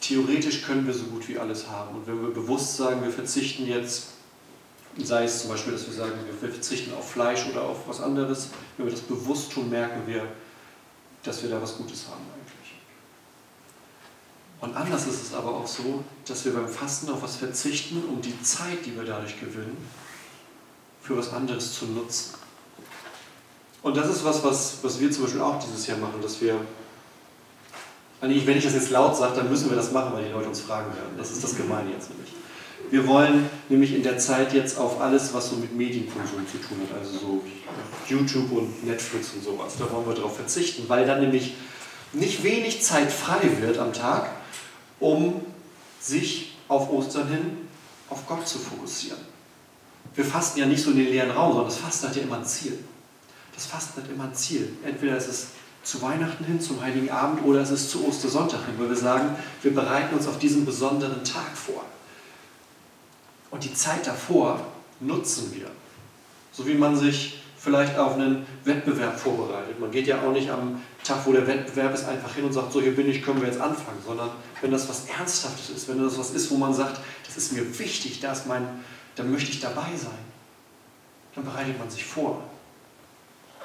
theoretisch 0.00 0.62
können 0.62 0.86
wir 0.86 0.92
so 0.92 1.04
gut 1.04 1.28
wie 1.28 1.38
alles 1.38 1.68
haben. 1.68 1.96
Und 1.96 2.06
wenn 2.06 2.20
wir 2.20 2.34
bewusst 2.34 2.76
sagen, 2.76 3.02
wir 3.02 3.10
verzichten 3.10 3.66
jetzt, 3.66 4.08
sei 4.98 5.24
es 5.24 5.40
zum 5.40 5.50
Beispiel, 5.50 5.72
dass 5.72 5.86
wir 5.86 5.94
sagen, 5.94 6.12
wir 6.40 6.50
verzichten 6.50 6.92
auf 6.92 7.12
Fleisch 7.12 7.46
oder 7.50 7.62
auf 7.62 7.88
was 7.88 8.00
anderes, 8.00 8.48
wenn 8.76 8.86
wir 8.86 8.92
das 8.92 9.02
bewusst 9.02 9.52
tun, 9.52 9.70
merken 9.70 10.02
wir, 10.06 10.26
dass 11.22 11.42
wir 11.42 11.48
da 11.48 11.62
was 11.62 11.76
Gutes 11.76 12.06
haben 12.08 12.20
eigentlich. 12.34 12.61
Und 14.62 14.76
anders 14.76 15.08
ist 15.08 15.20
es 15.20 15.34
aber 15.34 15.56
auch 15.56 15.66
so, 15.66 16.04
dass 16.24 16.44
wir 16.44 16.54
beim 16.54 16.68
Fasten 16.68 17.10
auf 17.10 17.20
was 17.20 17.34
verzichten, 17.34 18.00
um 18.08 18.22
die 18.22 18.40
Zeit, 18.42 18.86
die 18.86 18.94
wir 18.96 19.02
dadurch 19.02 19.38
gewinnen, 19.40 19.76
für 21.02 21.18
was 21.18 21.32
anderes 21.32 21.74
zu 21.74 21.86
nutzen. 21.86 22.34
Und 23.82 23.96
das 23.96 24.08
ist 24.08 24.24
was, 24.24 24.44
was, 24.44 24.78
was 24.82 25.00
wir 25.00 25.10
zum 25.10 25.24
Beispiel 25.24 25.40
auch 25.40 25.58
dieses 25.58 25.88
Jahr 25.88 25.98
machen, 25.98 26.22
dass 26.22 26.40
wir, 26.40 26.60
wenn 28.20 28.30
ich 28.30 28.64
das 28.64 28.74
jetzt 28.74 28.90
laut 28.90 29.16
sage, 29.16 29.34
dann 29.34 29.50
müssen 29.50 29.68
wir 29.68 29.76
das 29.76 29.90
machen, 29.90 30.12
weil 30.12 30.26
die 30.26 30.30
Leute 30.30 30.48
uns 30.48 30.60
fragen 30.60 30.94
werden. 30.94 31.18
Das 31.18 31.32
ist 31.32 31.42
das 31.42 31.56
Gemeine 31.56 31.90
jetzt 31.90 32.10
nämlich. 32.10 32.32
Wir 32.88 33.04
wollen 33.08 33.50
nämlich 33.68 33.92
in 33.92 34.04
der 34.04 34.18
Zeit 34.18 34.52
jetzt 34.52 34.78
auf 34.78 35.00
alles, 35.00 35.34
was 35.34 35.50
so 35.50 35.56
mit 35.56 35.74
Medienkonsum 35.74 36.46
zu 36.46 36.58
tun 36.58 36.78
hat, 36.88 37.00
also 37.00 37.18
so 37.18 37.42
YouTube 38.06 38.52
und 38.52 38.86
Netflix 38.86 39.32
und 39.34 39.42
sowas, 39.42 39.74
da 39.76 39.90
wollen 39.90 40.06
wir 40.06 40.14
darauf 40.14 40.36
verzichten, 40.36 40.84
weil 40.86 41.04
dann 41.04 41.20
nämlich 41.20 41.54
nicht 42.12 42.44
wenig 42.44 42.82
Zeit 42.82 43.10
frei 43.10 43.40
wird 43.60 43.78
am 43.78 43.92
Tag, 43.92 44.30
um 45.02 45.42
sich 46.00 46.56
auf 46.68 46.90
Ostern 46.90 47.28
hin 47.28 47.68
auf 48.08 48.26
Gott 48.26 48.46
zu 48.46 48.58
fokussieren. 48.58 49.20
Wir 50.14 50.24
fasten 50.24 50.60
ja 50.60 50.66
nicht 50.66 50.82
so 50.82 50.90
in 50.90 50.98
den 50.98 51.08
leeren 51.08 51.30
Raum, 51.30 51.52
sondern 51.52 51.68
das 51.68 51.78
Fasten 51.78 52.08
hat 52.08 52.16
ja 52.16 52.22
immer 52.22 52.38
ein 52.38 52.44
Ziel. 52.44 52.78
Das 53.54 53.66
Fasten 53.66 54.02
hat 54.02 54.10
immer 54.10 54.24
ein 54.24 54.34
Ziel. 54.34 54.76
Entweder 54.84 55.16
ist 55.16 55.28
es 55.28 55.46
zu 55.82 56.00
Weihnachten 56.02 56.44
hin, 56.44 56.60
zum 56.60 56.80
Heiligen 56.80 57.10
Abend 57.10 57.44
oder 57.44 57.60
es 57.60 57.70
ist 57.70 57.90
zu 57.90 58.06
Ostersonntag 58.06 58.64
hin, 58.66 58.74
weil 58.78 58.88
wir 58.88 58.96
sagen, 58.96 59.34
wir 59.62 59.74
bereiten 59.74 60.14
uns 60.14 60.26
auf 60.26 60.38
diesen 60.38 60.64
besonderen 60.64 61.24
Tag 61.24 61.56
vor. 61.56 61.84
Und 63.50 63.64
die 63.64 63.74
Zeit 63.74 64.06
davor 64.06 64.60
nutzen 65.00 65.52
wir. 65.54 65.70
So 66.52 66.66
wie 66.66 66.74
man 66.74 66.96
sich 66.96 67.41
vielleicht 67.62 67.96
auf 67.96 68.14
einen 68.14 68.44
Wettbewerb 68.64 69.18
vorbereitet. 69.18 69.78
Man 69.78 69.90
geht 69.90 70.06
ja 70.08 70.20
auch 70.20 70.32
nicht 70.32 70.50
am 70.50 70.82
Tag, 71.04 71.24
wo 71.24 71.32
der 71.32 71.46
Wettbewerb 71.46 71.94
ist, 71.94 72.08
einfach 72.08 72.34
hin 72.34 72.44
und 72.44 72.52
sagt, 72.52 72.72
so 72.72 72.80
hier 72.80 72.94
bin 72.94 73.08
ich, 73.08 73.22
können 73.22 73.40
wir 73.40 73.46
jetzt 73.46 73.60
anfangen, 73.60 73.98
sondern 74.04 74.30
wenn 74.60 74.72
das 74.72 74.88
was 74.88 75.06
Ernsthaftes 75.06 75.70
ist, 75.70 75.88
wenn 75.88 76.02
das 76.02 76.18
was 76.18 76.30
ist, 76.30 76.50
wo 76.50 76.56
man 76.56 76.74
sagt, 76.74 77.00
das 77.24 77.36
ist 77.36 77.52
mir 77.52 77.78
wichtig, 77.78 78.20
da 78.20 78.32
ist 78.32 78.46
mein, 78.46 78.66
dann 79.14 79.30
möchte 79.30 79.50
ich 79.50 79.60
dabei 79.60 79.90
sein, 79.96 80.18
dann 81.34 81.44
bereitet 81.44 81.78
man 81.78 81.88
sich 81.88 82.04
vor. 82.04 82.42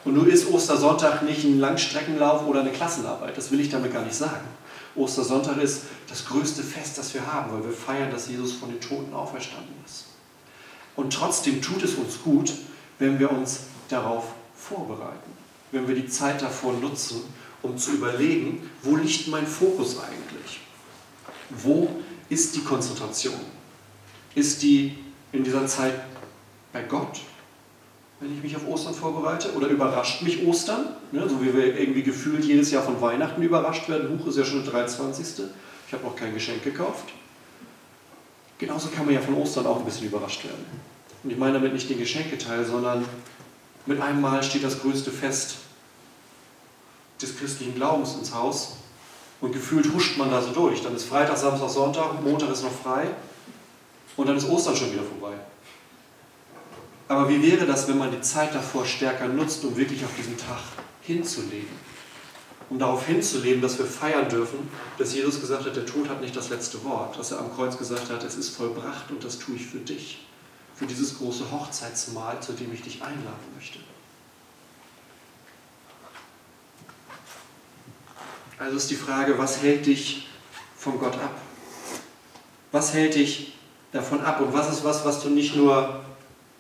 Und 0.06 0.13
nun 0.13 0.27
ist 0.27 0.50
Ostersonntag 0.50 1.24
nicht 1.24 1.44
ein 1.44 1.60
Langstreckenlauf 1.60 2.46
oder 2.46 2.62
eine 2.62 2.72
Klassenarbeit. 2.72 3.36
Das 3.36 3.51
will 3.51 3.60
ich 3.60 3.70
damit 3.70 3.92
gar 3.92 4.04
nicht 4.04 4.16
sagen. 4.16 4.48
Ostersonntag 4.96 5.58
ist 5.58 5.82
das 6.08 6.25
größte 6.25 6.63
Fest, 6.63 6.98
das 6.98 7.13
wir 7.13 7.25
haben, 7.25 7.51
weil 7.51 7.66
wir 7.66 7.75
feiern, 7.75 8.12
dass 8.12 8.30
Jesus 8.30 8.54
von 8.54 8.70
den 8.70 8.80
Toten 8.80 9.13
auferstanden 9.13 9.74
ist. 9.86 10.06
Und 10.96 11.13
trotzdem 11.13 11.62
tut 11.62 11.84
es 11.84 11.96
uns 11.96 12.22
gut, 12.24 12.54
wenn 13.00 13.20
wir 13.20 13.32
uns 13.32 13.62
darauf 13.88 14.25
vorbereiten, 14.56 15.32
wenn 15.72 15.88
wir 15.88 15.96
die 15.96 16.08
Zeit 16.08 16.41
davor 16.41 16.74
nutzen, 16.74 17.22
um 17.62 17.77
zu 17.77 17.91
überlegen, 17.91 18.70
wo 18.84 18.96
liegt 18.96 19.27
mein 19.27 19.48
Fokus 19.48 19.98
eigentlich? 20.00 20.62
Wo 21.50 21.89
ist 22.29 22.56
die 22.56 22.63
Konzentration? 22.63 23.39
Ist 24.36 24.62
die 24.62 24.98
in 25.32 25.44
dieser 25.44 25.65
Zeit 25.67 25.94
bei 26.72 26.84
Gott 26.84 27.20
wenn 28.20 28.34
ich 28.34 28.41
mich 28.41 28.56
auf 28.56 28.67
Ostern 28.67 28.94
vorbereite? 28.94 29.53
Oder 29.53 29.67
überrascht 29.67 30.22
mich 30.24 30.46
Ostern? 30.46 30.88
Ne, 31.12 31.27
so 31.29 31.41
wie 31.41 31.53
wir 31.53 31.79
irgendwie 31.79 32.03
gefühlt 32.03 32.44
jedes 32.44 32.72
Jahr 32.72 32.84
von 32.84 33.00
Weihnachten 33.01 33.41
überrascht 33.41 33.88
werden. 33.89 34.20
Huch 34.20 34.27
ist 34.27 34.38
ja 34.38 34.44
schon 34.44 34.63
der 34.63 34.74
23. 34.74 35.46
Ich 35.88 35.94
habe 35.94 36.03
noch 36.03 36.15
kein 36.15 36.34
Geschenk 36.34 36.63
gekauft. 36.63 37.06
Genauso 38.58 38.89
kann 38.89 39.06
man 39.06 39.13
ja 39.13 39.22
von 39.22 39.36
Ostern 39.36 39.67
auch 39.67 39.79
ein 39.79 39.86
bisschen 39.86 40.08
überrascht 40.08 40.44
werden. 40.44 40.65
Und 41.24 41.29
ich 41.29 41.38
meine 41.38 41.53
damit 41.53 41.74
nicht 41.74 41.89
den 41.89 42.00
Geschenketeil, 42.00 42.65
sondern 42.65 43.06
mit 43.88 44.01
einem 44.01 44.22
Mal 44.22 44.44
steht 44.44 44.63
das 44.63 44.82
größte 44.82 45.12
Fest 45.12 45.56
des 47.22 47.38
christlichen 47.38 47.75
Glaubens 47.75 48.15
ins 48.15 48.34
Haus 48.34 48.77
und 49.41 49.53
gefühlt 49.53 49.91
huscht 49.94 50.17
man 50.17 50.29
da 50.29 50.41
so 50.41 50.51
durch. 50.51 50.84
Dann 50.84 50.96
ist 50.96 51.06
Freitag, 51.06 51.38
Samstag, 51.38 51.70
Sonntag, 51.70 52.22
Montag 52.24 52.51
ist 52.51 52.63
noch 52.63 52.72
frei 52.72 53.08
und 54.15 54.27
dann 54.27 54.38
ist 54.38 54.50
Ostern 54.50 54.75
schon 54.75 54.91
wieder 54.91 55.03
vorbei. 55.03 55.36
Aber 57.08 57.29
wie 57.29 57.41
wäre 57.41 57.65
das, 57.65 57.88
wenn 57.88 57.98
man 57.98 58.12
die 58.12 58.22
Zeit 58.22 58.53
davor 58.53 58.86
stärker 58.86 59.27
nutzt, 59.27 59.63
um 59.63 59.75
wirklich 59.77 60.03
auf 60.03 60.13
diesen 60.17 60.38
Tag 60.38 60.60
hinzuleben? 61.01 61.88
Um 62.70 62.77
darauf 62.77 63.08
hinzuleben, 63.08 63.62
dass 63.62 63.77
wir 63.77 63.86
feiern 63.86 64.27
dürfen, 64.27 64.70
dass 64.98 65.13
Jesus 65.13 65.39
gesagt 65.39 65.65
hat, 65.65 65.75
der 65.77 65.86
Tod 65.86 66.10
hat 66.10 66.20
nicht 66.20 66.36
das 66.36 66.50
letzte 66.50 66.84
Wort. 66.84 67.17
Dass 67.17 67.32
er 67.32 67.39
am 67.39 67.56
Kreuz 67.56 67.77
gesagt 67.77 68.10
hat, 68.10 68.25
es 68.25 68.36
ist 68.36 68.50
vollbracht 68.50 69.10
und 69.10 69.24
das 69.24 69.39
tue 69.39 69.56
ich 69.56 69.65
für 69.65 69.77
dich. 69.77 70.25
Für 70.78 70.86
dieses 70.86 71.18
große 71.18 71.52
Hochzeitsmahl, 71.52 72.40
zu 72.40 72.54
dem 72.54 72.74
ich 72.74 72.84
dich 72.84 73.02
einladen 73.02 73.54
möchte. 73.56 73.80
Also 78.60 78.78
ist 78.78 78.90
die 78.90 78.96
Frage, 78.96 79.38
was 79.38 79.62
hält 79.62 79.86
dich 79.86 80.28
von 80.78 81.00
Gott 81.00 81.16
ab? 81.16 81.36
Was 82.72 82.94
hält 82.94 83.16
dich 83.16 83.54
davon 83.92 84.22
ab? 84.22 84.42
Und 84.42 84.54
was 84.54 84.72
ist 84.72 84.84
was, 84.84 85.06
was 85.06 85.22
du 85.22 85.30
nicht 85.30 85.56
nur 85.56 86.04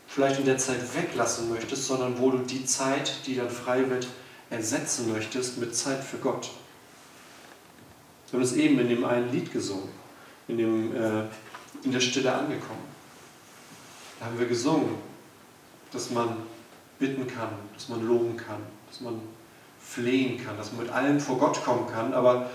vielleicht 0.07 0.39
in 0.39 0.45
der 0.45 0.57
Zeit 0.57 0.79
weglassen 0.95 1.49
möchtest, 1.49 1.85
sondern 1.85 2.17
wo 2.19 2.31
du 2.31 2.39
die 2.39 2.65
Zeit, 2.65 3.13
die 3.25 3.35
dann 3.35 3.49
frei 3.49 3.89
wird, 3.89 4.07
ersetzen 4.49 5.11
möchtest 5.11 5.57
mit 5.57 5.75
Zeit 5.75 6.03
für 6.03 6.17
Gott. 6.17 6.49
Wir 8.29 8.39
haben 8.39 8.43
es 8.43 8.53
eben 8.53 8.79
in 8.79 8.89
dem 8.89 9.05
einen 9.05 9.31
Lied 9.31 9.51
gesungen, 9.51 9.89
in, 10.47 10.57
dem, 10.57 10.95
äh, 10.95 11.23
in 11.83 11.91
der 11.91 11.99
Stille 11.99 12.33
angekommen. 12.33 12.96
Da 14.19 14.25
haben 14.25 14.39
wir 14.39 14.47
gesungen, 14.47 14.95
dass 15.91 16.09
man 16.11 16.37
bitten 16.99 17.27
kann, 17.27 17.49
dass 17.73 17.89
man 17.89 18.05
loben 18.07 18.35
kann, 18.35 18.61
dass 18.89 19.01
man 19.01 19.21
flehen 19.81 20.43
kann, 20.43 20.57
dass 20.57 20.71
man 20.73 20.85
mit 20.85 20.93
allem 20.93 21.19
vor 21.19 21.37
Gott 21.37 21.63
kommen 21.63 21.87
kann, 21.87 22.13
aber 22.13 22.49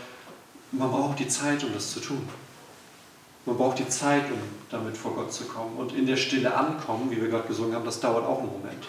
man 0.72 0.90
braucht 0.90 1.18
die 1.18 1.28
Zeit, 1.28 1.62
um 1.64 1.72
das 1.72 1.92
zu 1.92 2.00
tun. 2.00 2.28
Man 3.44 3.56
braucht 3.56 3.78
die 3.78 3.88
Zeit, 3.88 4.24
um 4.30 4.38
damit 4.70 4.96
vor 4.96 5.14
Gott 5.14 5.32
zu 5.32 5.44
kommen. 5.44 5.76
Und 5.76 5.92
in 5.92 6.06
der 6.06 6.16
Stille 6.16 6.54
ankommen, 6.54 7.10
wie 7.10 7.20
wir 7.20 7.28
gerade 7.28 7.48
gesungen 7.48 7.74
haben, 7.74 7.84
das 7.84 8.00
dauert 8.00 8.24
auch 8.24 8.38
einen 8.38 8.52
Moment. 8.52 8.86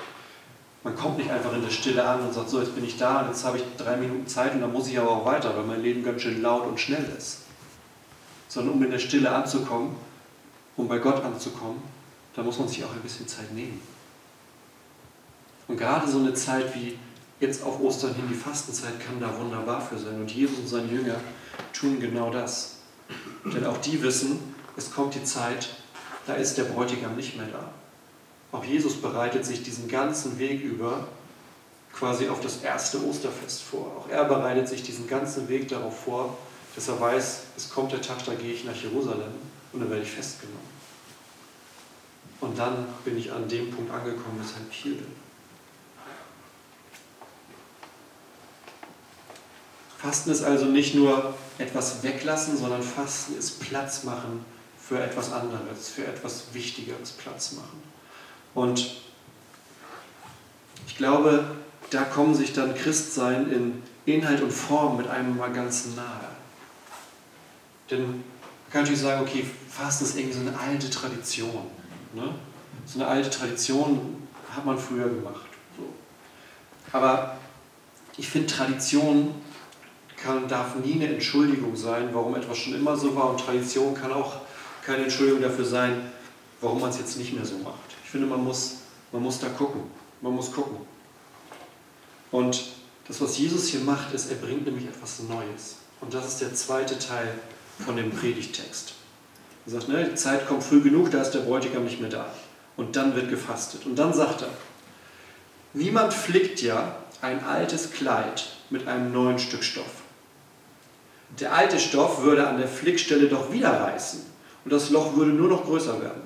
Man 0.84 0.96
kommt 0.96 1.18
nicht 1.18 1.32
einfach 1.32 1.54
in 1.54 1.62
der 1.62 1.72
Stille 1.72 2.06
an 2.06 2.22
und 2.22 2.34
sagt, 2.34 2.50
so, 2.50 2.60
jetzt 2.60 2.76
bin 2.76 2.86
ich 2.86 2.98
da 2.98 3.22
und 3.22 3.30
jetzt 3.30 3.46
habe 3.46 3.58
ich 3.58 3.64
drei 3.78 3.98
Minuten 3.98 4.28
Zeit 4.28 4.54
und 4.54 4.62
dann 4.62 4.72
muss 4.72 4.88
ich 4.88 5.00
aber 5.00 5.12
auch 5.12 5.26
weiter, 5.26 5.56
weil 5.56 5.64
mein 5.64 5.82
Leben 5.82 6.04
ganz 6.04 6.22
schön 6.22 6.42
laut 6.42 6.68
und 6.68 6.80
schnell 6.80 7.06
ist. 7.18 7.40
Sondern 8.50 8.76
um 8.76 8.84
in 8.84 8.92
der 8.92 9.00
Stille 9.00 9.32
anzukommen, 9.32 9.96
um 10.76 10.88
bei 10.88 11.00
Gott 11.00 11.24
anzukommen, 11.24 11.82
da 12.36 12.44
muss 12.44 12.60
man 12.60 12.68
sich 12.68 12.84
auch 12.84 12.92
ein 12.92 13.02
bisschen 13.02 13.28
Zeit 13.28 13.52
nehmen. 13.54 13.82
Und 15.68 15.78
gerade 15.78 16.10
so 16.10 16.20
eine 16.20 16.34
Zeit 16.34 16.76
wie 16.76 16.98
jetzt 17.40 17.64
auf 17.64 17.80
Ostern 17.82 18.14
hin, 18.16 18.26
die 18.30 18.36
Fastenzeit, 18.36 19.00
kann 19.00 19.20
da 19.20 19.38
wunderbar 19.38 19.82
für 19.82 19.98
sein. 19.98 20.16
Und 20.16 20.32
Jesus 20.32 20.58
und 20.60 20.68
seine 20.68 20.92
Jünger 20.92 21.16
tun 21.74 22.00
genau 22.00 22.32
das. 22.32 22.78
Denn 23.46 23.66
auch 23.66 23.78
die 23.78 24.02
wissen, 24.02 24.40
es 24.78 24.92
kommt 24.92 25.16
die 25.16 25.24
Zeit, 25.24 25.70
da 26.26 26.36
ist 26.36 26.58
der 26.58 26.64
Bräutigam 26.64 27.16
nicht 27.16 27.38
mehr 27.38 27.48
da. 27.48 27.70
Auch 28.52 28.64
Jesus 28.64 29.02
bereitet 29.02 29.46
sich 29.46 29.64
diesen 29.64 29.88
ganzen 29.88 30.40
Weg 30.40 30.64
über 30.64 31.08
quasi 31.94 32.30
auf 32.30 32.40
das 32.40 32.58
erste 32.64 33.04
Osterfest 33.04 33.62
vor. 33.64 33.92
Auch 33.98 34.10
er 34.10 34.26
bereitet 34.26 34.68
sich 34.68 34.84
diesen 34.84 35.08
ganzen 35.08 35.48
Weg 35.50 35.68
darauf 35.68 36.04
vor, 36.04 36.38
dass 36.76 36.88
er 36.88 37.00
weiß, 37.00 37.42
es 37.56 37.70
kommt 37.70 37.92
der 37.92 38.02
Tag, 38.02 38.26
da 38.26 38.34
gehe 38.34 38.54
ich 38.54 38.64
nach 38.64 38.76
Jerusalem 38.76 39.34
und 39.74 39.80
dann 39.80 39.90
werde 39.90 40.04
ich 40.04 40.12
festgenommen. 40.12 40.74
Und 42.44 42.60
dann 42.60 42.86
bin 43.06 43.18
ich 43.18 43.32
an 43.32 43.48
dem 43.48 43.72
Punkt 43.72 43.90
angekommen, 43.90 44.38
weshalb 44.42 44.70
ich 44.70 44.78
hier 44.78 44.96
bin. 44.96 45.08
Fasten 49.98 50.30
ist 50.30 50.44
also 50.44 50.66
nicht 50.66 50.94
nur 50.94 51.36
etwas 51.58 52.04
weglassen, 52.04 52.58
sondern 52.58 52.84
Fasten 52.84 53.38
ist 53.38 53.62
Platz 53.62 54.04
machen 54.04 54.44
für 54.78 55.02
etwas 55.02 55.32
anderes, 55.32 55.88
für 55.88 56.06
etwas 56.06 56.54
Wichtigeres 56.54 57.12
Platz 57.12 57.54
machen. 57.54 57.82
Und 58.54 58.98
ich 60.86 60.98
glaube, 60.98 61.46
da 61.92 62.04
kommen 62.04 62.36
sich 62.36 62.52
dann 62.52 62.76
Christsein 62.76 63.50
in 63.54 63.84
Inhalt 64.06 64.42
und 64.42 64.52
Form 64.52 64.98
mit 64.98 65.08
einem 65.08 65.38
mal 65.38 65.54
ganz 65.54 65.86
nahe. 65.96 66.28
Denn 67.90 68.02
man 68.02 68.24
kann 68.70 68.82
natürlich 68.82 69.02
sagen, 69.02 69.22
okay, 69.22 69.46
Fasten 69.70 70.04
ist 70.04 70.18
irgendwie 70.18 70.40
so 70.40 70.42
eine 70.42 70.60
alte 70.60 70.90
Tradition. 70.90 71.72
Ne? 72.14 72.34
So 72.86 73.00
eine 73.00 73.08
alte 73.08 73.30
Tradition 73.30 74.28
hat 74.56 74.66
man 74.66 74.78
früher 74.78 75.10
gemacht. 75.10 75.46
So. 75.78 75.84
Aber 76.92 77.38
ich 78.18 78.28
finde, 78.28 78.48
Tradition 78.48 79.34
kann, 80.16 80.48
darf 80.48 80.76
nie 80.76 80.94
eine 80.94 81.08
Entschuldigung 81.08 81.76
sein, 81.76 82.10
warum 82.14 82.36
etwas 82.36 82.58
schon 82.58 82.76
immer 82.76 82.96
so 82.96 83.16
war. 83.16 83.32
Und 83.32 83.40
Tradition 83.40 83.94
kann 83.94 84.12
auch 84.12 84.42
keine 84.86 85.04
Entschuldigung 85.04 85.42
dafür 85.42 85.66
sein, 85.66 86.12
warum 86.62 86.82
man 86.82 86.90
es 86.90 86.98
jetzt 86.98 87.18
nicht 87.18 87.34
mehr 87.34 87.46
so 87.46 87.58
macht. 87.58 87.76
Ich 88.04 88.10
finde, 88.10 88.28
man 88.28 88.44
muss, 88.44 88.78
man 89.12 89.24
muss 89.24 89.40
da 89.40 89.50
gucken. 89.50 89.82
Man 90.22 90.34
muss 90.34 90.52
gucken. 90.52 90.78
Und 92.32 92.64
das, 93.08 93.20
was 93.22 93.38
Jesus 93.38 93.68
hier 93.68 93.82
macht, 93.82 94.14
ist, 94.14 94.32
er 94.32 94.38
bringt 94.38 94.66
nämlich 94.66 94.86
etwas 94.86 95.20
Neues. 95.20 95.78
Und 96.00 96.14
das 96.14 96.28
ist 96.28 96.42
der 96.42 96.54
zweite 96.54 96.98
Teil 96.98 97.38
von 97.86 97.96
dem 97.96 98.12
Predigtext. 98.12 98.94
Er 99.66 99.72
sagt, 99.72 99.88
ne, 99.88 100.04
die 100.10 100.16
Zeit 100.16 100.48
kommt 100.48 100.64
früh 100.64 100.82
genug, 100.82 101.12
da 101.12 101.22
ist 101.22 101.32
der 101.32 101.40
Bräutigam 101.40 101.86
nicht 101.86 102.02
mehr 102.02 102.10
da. 102.10 102.26
Und 102.76 102.96
dann 102.96 103.16
wird 103.16 103.30
gefastet. 103.30 103.86
Und 103.86 103.98
dann 103.98 104.14
sagt 104.14 104.42
er, 104.42 104.50
niemand 105.74 106.14
flickt 106.14 106.62
ja 106.62 106.98
ein 107.22 107.44
altes 107.44 107.92
Kleid 107.92 108.46
mit 108.70 108.88
einem 108.88 109.14
neuen 109.14 109.40
Stück 109.40 109.64
Stoff. 109.64 110.04
Der 111.40 111.54
alte 111.54 111.80
Stoff 111.80 112.22
würde 112.22 112.48
an 112.48 112.58
der 112.58 112.68
Flickstelle 112.68 113.28
doch 113.28 113.52
wieder 113.52 113.72
reißen 113.72 114.22
und 114.66 114.74
das 114.74 114.90
Loch 114.90 115.16
würde 115.16 115.32
nur 115.32 115.50
noch 115.50 115.66
größer 115.66 116.02
werden. 116.02 116.22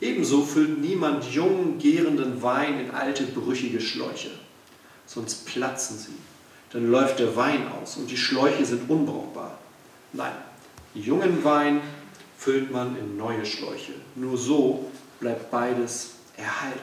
Ebenso 0.00 0.44
füllt 0.44 0.78
niemand 0.78 1.24
jungen, 1.24 1.78
gärenden 1.78 2.42
Wein 2.42 2.80
in 2.80 2.90
alte, 2.90 3.24
brüchige 3.24 3.80
Schläuche, 3.80 4.30
sonst 5.06 5.46
platzen 5.46 5.98
sie. 5.98 6.14
Dann 6.72 6.90
läuft 6.90 7.18
der 7.18 7.34
Wein 7.36 7.66
aus 7.80 7.96
und 7.96 8.10
die 8.10 8.16
Schläuche 8.16 8.64
sind 8.64 8.88
unbrauchbar. 8.88 9.58
Nein, 10.12 10.32
jungen 10.94 11.42
Wein 11.44 11.80
füllt 12.40 12.70
man 12.70 12.96
in 12.96 13.18
neue 13.18 13.44
Schläuche. 13.44 13.92
Nur 14.14 14.38
so 14.38 14.90
bleibt 15.20 15.50
beides 15.50 16.12
erhalten. 16.38 16.80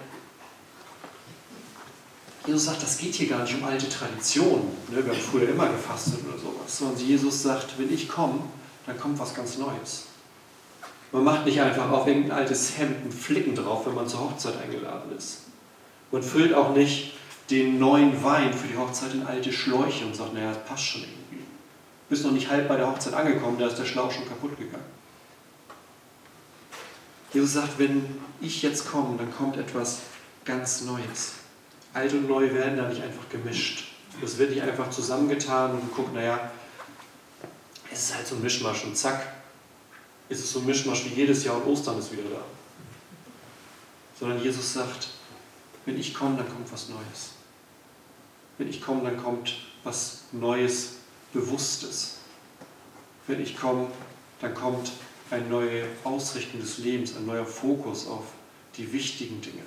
Jesus 2.45 2.65
sagt, 2.65 2.83
das 2.83 2.99
geht 2.99 3.15
hier 3.15 3.27
gar 3.27 3.41
nicht 3.41 3.55
um 3.55 3.63
alte 3.65 3.89
Traditionen. 3.89 4.67
Ne? 4.91 5.03
Wir 5.03 5.11
haben 5.11 5.19
früher 5.19 5.49
immer 5.49 5.67
gefastet 5.67 6.19
oder 6.29 6.37
sowas. 6.37 6.77
Sondern 6.77 6.99
Jesus 6.99 7.41
sagt, 7.41 7.79
wenn 7.79 7.91
ich 7.91 8.07
komme, 8.07 8.41
dann 8.85 8.99
kommt 8.99 9.17
was 9.17 9.33
ganz 9.33 9.57
Neues. 9.57 10.05
Man 11.11 11.23
macht 11.23 11.45
nicht 11.45 11.59
einfach 11.59 11.89
auf 11.89 12.05
irgendein 12.05 12.37
altes 12.37 12.77
Hemd 12.77 12.97
einen 13.01 13.11
Flicken 13.11 13.55
drauf, 13.55 13.87
wenn 13.87 13.95
man 13.95 14.07
zur 14.07 14.29
Hochzeit 14.29 14.53
eingeladen 14.61 15.11
ist. 15.17 15.45
Man 16.11 16.21
füllt 16.21 16.53
auch 16.53 16.75
nicht 16.75 17.13
den 17.49 17.79
neuen 17.79 18.23
Wein 18.23 18.53
für 18.53 18.67
die 18.67 18.77
Hochzeit 18.77 19.13
in 19.15 19.25
alte 19.25 19.51
Schläuche 19.51 20.05
und 20.05 20.15
sagt, 20.15 20.35
naja, 20.35 20.49
das 20.53 20.65
passt 20.65 20.83
schon 20.83 21.01
irgendwie. 21.01 21.43
Du 21.43 22.09
bist 22.09 22.23
noch 22.23 22.31
nicht 22.31 22.49
halb 22.49 22.67
bei 22.67 22.77
der 22.77 22.87
Hochzeit 22.87 23.15
angekommen, 23.15 23.57
da 23.57 23.67
ist 23.67 23.79
der 23.79 23.85
Schlauch 23.85 24.11
schon 24.11 24.27
kaputt 24.27 24.55
gegangen. 24.57 24.86
Jesus 27.33 27.53
sagt, 27.53 27.77
wenn 27.79 28.19
ich 28.41 28.61
jetzt 28.61 28.89
komme, 28.89 29.17
dann 29.17 29.33
kommt 29.35 29.57
etwas 29.57 29.99
ganz 30.45 30.81
Neues. 30.81 31.33
Alt 31.93 32.13
und 32.13 32.27
neu 32.27 32.53
werden 32.53 32.77
da 32.77 32.87
nicht 32.87 33.01
einfach 33.01 33.27
gemischt. 33.29 33.85
Das 34.21 34.37
wird 34.37 34.51
nicht 34.51 34.61
einfach 34.61 34.89
zusammengetan 34.89 35.71
und 35.71 35.93
guckt, 35.93 36.13
naja, 36.13 36.51
es 37.91 38.03
ist 38.03 38.15
halt 38.15 38.27
so 38.27 38.35
ein 38.35 38.41
Mischmasch 38.41 38.83
und 38.85 38.97
zack, 38.97 39.33
ist 40.29 40.43
es 40.43 40.51
so 40.51 40.59
ein 40.59 40.65
Mischmasch 40.65 41.05
wie 41.05 41.13
jedes 41.13 41.43
Jahr 41.43 41.57
und 41.57 41.67
Ostern 41.67 41.99
ist 41.99 42.11
wieder 42.11 42.23
da. 42.23 42.41
Sondern 44.19 44.41
Jesus 44.41 44.73
sagt, 44.73 45.09
wenn 45.85 45.99
ich 45.99 46.13
komme, 46.13 46.37
dann 46.37 46.47
kommt 46.47 46.71
was 46.71 46.89
Neues. 46.89 47.31
Wenn 48.57 48.69
ich 48.69 48.81
komme, 48.81 49.03
dann 49.03 49.21
kommt 49.21 49.55
was 49.83 50.23
Neues, 50.31 50.93
Bewusstes. 51.33 52.17
Wenn 53.27 53.41
ich 53.41 53.57
komme, 53.57 53.87
dann 54.41 54.53
kommt 54.53 54.91
eine 55.29 55.45
neue 55.47 55.85
Ausrichtung 56.03 56.59
des 56.59 56.77
Lebens, 56.79 57.15
ein 57.15 57.25
neuer 57.25 57.45
Fokus 57.45 58.07
auf 58.07 58.25
die 58.77 58.91
wichtigen 58.93 59.41
Dinge. 59.41 59.63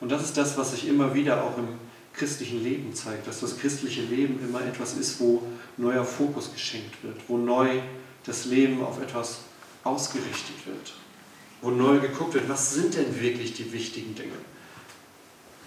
Und 0.00 0.10
das 0.10 0.24
ist 0.24 0.36
das, 0.36 0.56
was 0.56 0.72
sich 0.72 0.88
immer 0.88 1.14
wieder 1.14 1.44
auch 1.44 1.56
im 1.56 1.68
christlichen 2.12 2.62
Leben 2.62 2.94
zeigt, 2.94 3.26
dass 3.26 3.40
das 3.40 3.58
christliche 3.58 4.02
Leben 4.02 4.38
immer 4.42 4.64
etwas 4.64 4.94
ist, 4.94 5.20
wo 5.20 5.42
neuer 5.76 6.04
Fokus 6.04 6.52
geschenkt 6.52 7.02
wird, 7.02 7.16
wo 7.28 7.36
neu 7.36 7.80
das 8.24 8.44
Leben 8.44 8.82
auf 8.82 9.00
etwas 9.00 9.40
ausgerichtet 9.82 10.66
wird, 10.66 10.94
wo 11.60 11.70
neu 11.70 11.98
geguckt 11.98 12.34
wird, 12.34 12.48
was 12.48 12.74
sind 12.74 12.94
denn 12.94 13.20
wirklich 13.20 13.54
die 13.54 13.72
wichtigen 13.72 14.14
Dinge? 14.14 14.32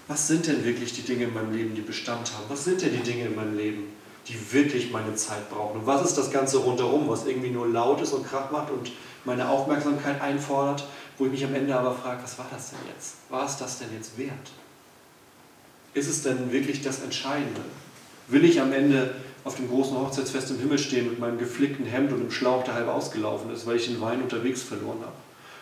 Was 0.07 0.27
sind 0.27 0.47
denn 0.47 0.63
wirklich 0.63 0.93
die 0.93 1.01
Dinge 1.01 1.25
in 1.25 1.33
meinem 1.33 1.53
Leben, 1.53 1.75
die 1.75 1.81
Bestand 1.81 2.31
haben? 2.33 2.45
Was 2.47 2.63
sind 2.63 2.81
denn 2.81 2.93
die 2.93 3.03
Dinge 3.03 3.25
in 3.25 3.35
meinem 3.35 3.57
Leben, 3.57 3.83
die 4.27 4.53
wirklich 4.53 4.91
meine 4.91 5.15
Zeit 5.15 5.49
brauchen? 5.49 5.81
Und 5.81 5.87
was 5.87 6.03
ist 6.03 6.17
das 6.17 6.31
Ganze 6.31 6.57
rundherum, 6.57 7.07
was 7.07 7.25
irgendwie 7.25 7.49
nur 7.49 7.67
laut 7.67 8.01
ist 8.01 8.13
und 8.13 8.27
Krach 8.27 8.51
macht 8.51 8.71
und 8.71 8.91
meine 9.25 9.49
Aufmerksamkeit 9.49 10.21
einfordert, 10.21 10.87
wo 11.17 11.25
ich 11.25 11.31
mich 11.31 11.45
am 11.45 11.55
Ende 11.55 11.75
aber 11.75 11.93
frage, 11.93 12.23
was 12.23 12.37
war 12.37 12.47
das 12.51 12.71
denn 12.71 12.79
jetzt? 12.93 13.15
War 13.29 13.45
es 13.45 13.57
das 13.57 13.79
denn 13.79 13.89
jetzt 13.95 14.17
wert? 14.17 14.51
Ist 15.93 16.09
es 16.09 16.23
denn 16.23 16.51
wirklich 16.51 16.81
das 16.81 17.01
Entscheidende? 17.01 17.61
Will 18.27 18.45
ich 18.45 18.61
am 18.61 18.73
Ende 18.73 19.15
auf 19.43 19.55
dem 19.55 19.69
großen 19.69 19.97
Hochzeitsfest 19.97 20.51
im 20.51 20.59
Himmel 20.59 20.77
stehen 20.77 21.09
mit 21.09 21.19
meinem 21.19 21.37
geflickten 21.37 21.85
Hemd 21.85 22.11
und 22.11 22.19
einem 22.19 22.31
Schlauch, 22.31 22.63
der 22.63 22.75
halb 22.75 22.89
ausgelaufen 22.89 23.51
ist, 23.51 23.65
weil 23.65 23.77
ich 23.77 23.87
den 23.87 24.01
Wein 24.01 24.21
unterwegs 24.21 24.61
verloren 24.61 24.99
habe? 25.01 25.13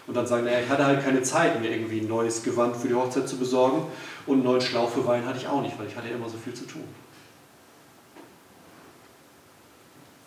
Und 0.07 0.15
dann 0.15 0.27
sagen, 0.27 0.45
naja, 0.45 0.59
ich 0.63 0.69
hatte 0.69 0.85
halt 0.85 1.03
keine 1.03 1.23
Zeit, 1.23 1.61
mir 1.61 1.71
irgendwie 1.71 1.99
ein 1.99 2.07
neues 2.07 2.43
Gewand 2.43 2.77
für 2.77 2.87
die 2.87 2.93
Hochzeit 2.93 3.27
zu 3.27 3.37
besorgen 3.37 3.83
und 4.27 4.35
einen 4.35 4.43
neuen 4.43 4.61
Schlauch 4.61 4.89
für 4.89 5.05
Wein 5.07 5.25
hatte 5.25 5.37
ich 5.37 5.47
auch 5.47 5.61
nicht, 5.61 5.77
weil 5.79 5.87
ich 5.87 5.95
hatte 5.95 6.09
ja 6.09 6.15
immer 6.15 6.29
so 6.29 6.37
viel 6.37 6.53
zu 6.53 6.65
tun. 6.65 6.83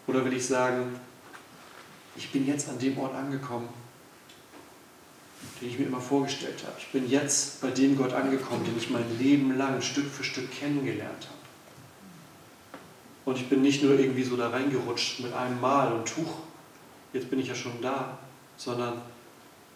Oder 0.09 0.25
will 0.25 0.33
ich 0.33 0.47
sagen, 0.47 0.99
ich 2.17 2.33
bin 2.33 2.47
jetzt 2.47 2.69
an 2.69 2.79
dem 2.79 2.99
Ort 2.99 3.15
angekommen, 3.15 3.69
den 5.61 5.69
ich 5.69 5.79
mir 5.79 5.87
immer 5.87 6.01
vorgestellt 6.01 6.65
habe. 6.67 6.77
Ich 6.79 6.89
bin 6.89 7.09
jetzt 7.09 7.61
bei 7.61 7.71
dem 7.71 7.97
Gott 7.97 8.13
angekommen, 8.13 8.65
den 8.65 8.77
ich 8.77 8.91
mein 8.91 9.19
Leben 9.19 9.57
lang 9.57 9.81
Stück 9.83 10.11
für 10.11 10.25
Stück 10.25 10.51
kennengelernt 10.51 11.27
habe. 11.27 11.39
Und 13.27 13.37
ich 13.37 13.49
bin 13.49 13.61
nicht 13.61 13.83
nur 13.83 13.99
irgendwie 13.99 14.25
so 14.25 14.37
da 14.37 14.49
reingerutscht 14.49 15.21
mit 15.21 15.35
einem 15.35 15.61
Mal 15.61 15.93
und 15.93 16.09
Tuch, 16.09 16.39
jetzt 17.13 17.29
bin 17.29 17.39
ich 17.39 17.49
ja 17.49 17.55
schon 17.55 17.81
da, 17.83 18.19
sondern 18.57 19.03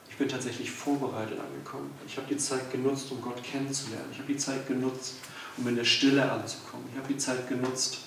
ich 0.08 0.16
bin 0.16 0.28
tatsächlich 0.28 0.70
vorbereitet 0.70 1.38
angekommen. 1.38 1.90
Ich 2.06 2.16
habe 2.16 2.26
die 2.28 2.38
Zeit 2.38 2.72
genutzt, 2.72 3.10
um 3.10 3.20
Gott 3.20 3.42
kennenzulernen. 3.44 4.08
Ich 4.12 4.18
habe 4.18 4.32
die 4.32 4.38
Zeit 4.38 4.66
genutzt, 4.66 5.16
um 5.58 5.68
in 5.68 5.76
der 5.76 5.84
Stille 5.84 6.30
anzukommen. 6.30 6.86
Ich 6.90 6.98
habe 6.98 7.12
die 7.12 7.18
Zeit 7.18 7.48
genutzt, 7.48 7.98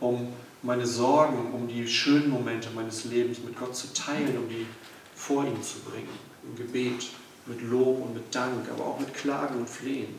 um 0.00 0.32
meine 0.62 0.86
Sorgen, 0.86 1.52
um 1.52 1.68
die 1.68 1.86
schönen 1.86 2.30
Momente 2.30 2.68
meines 2.74 3.04
Lebens 3.04 3.38
mit 3.38 3.58
Gott 3.58 3.74
zu 3.76 3.92
teilen, 3.94 4.36
um 4.38 4.48
die 4.48 4.66
vor 5.14 5.44
ihm 5.44 5.62
zu 5.62 5.80
bringen 5.80 6.08
im 6.42 6.56
Gebet, 6.56 7.10
mit 7.46 7.62
Lob 7.62 8.02
und 8.02 8.14
mit 8.14 8.34
Dank, 8.34 8.68
aber 8.70 8.84
auch 8.84 9.00
mit 9.00 9.14
Klagen 9.14 9.56
und 9.56 9.68
Flehen. 9.68 10.14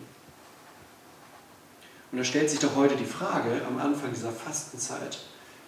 Und 2.11 2.19
da 2.19 2.23
stellt 2.23 2.49
sich 2.49 2.59
doch 2.59 2.75
heute 2.75 2.95
die 2.95 3.05
Frage 3.05 3.61
am 3.67 3.77
Anfang 3.79 4.13
dieser 4.13 4.31
Fastenzeit, 4.31 5.19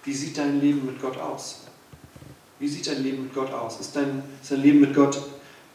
wie 0.04 0.14
sieht 0.14 0.38
dein 0.38 0.62
Leben 0.62 0.86
mit 0.86 1.02
Gott 1.02 1.18
aus? 1.18 1.66
Wie 2.60 2.68
sieht 2.68 2.88
dein 2.88 3.04
Leben 3.04 3.24
mit 3.24 3.34
Gott 3.34 3.52
aus? 3.52 3.80
Ist 3.80 3.96
dein, 3.96 4.24
ist 4.42 4.52
dein 4.52 4.62
Leben 4.62 4.80
mit 4.80 4.96
Gott 4.96 5.22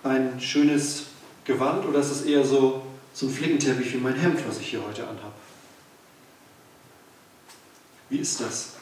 ein 0.02 0.40
schönes 0.40 1.04
Gewand 1.44 1.84
oder 1.86 2.00
ist 2.00 2.10
es 2.10 2.22
eher 2.22 2.44
so, 2.44 2.82
so 3.12 3.26
ein 3.26 3.32
Flickenteppich 3.32 3.92
wie 3.92 3.98
mein 3.98 4.14
Hemd, 4.14 4.40
was 4.48 4.58
ich 4.58 4.68
hier 4.68 4.82
heute 4.86 5.02
anhabe? 5.02 5.32
Wie 8.14 8.20
ist 8.20 8.40
das? 8.40 8.74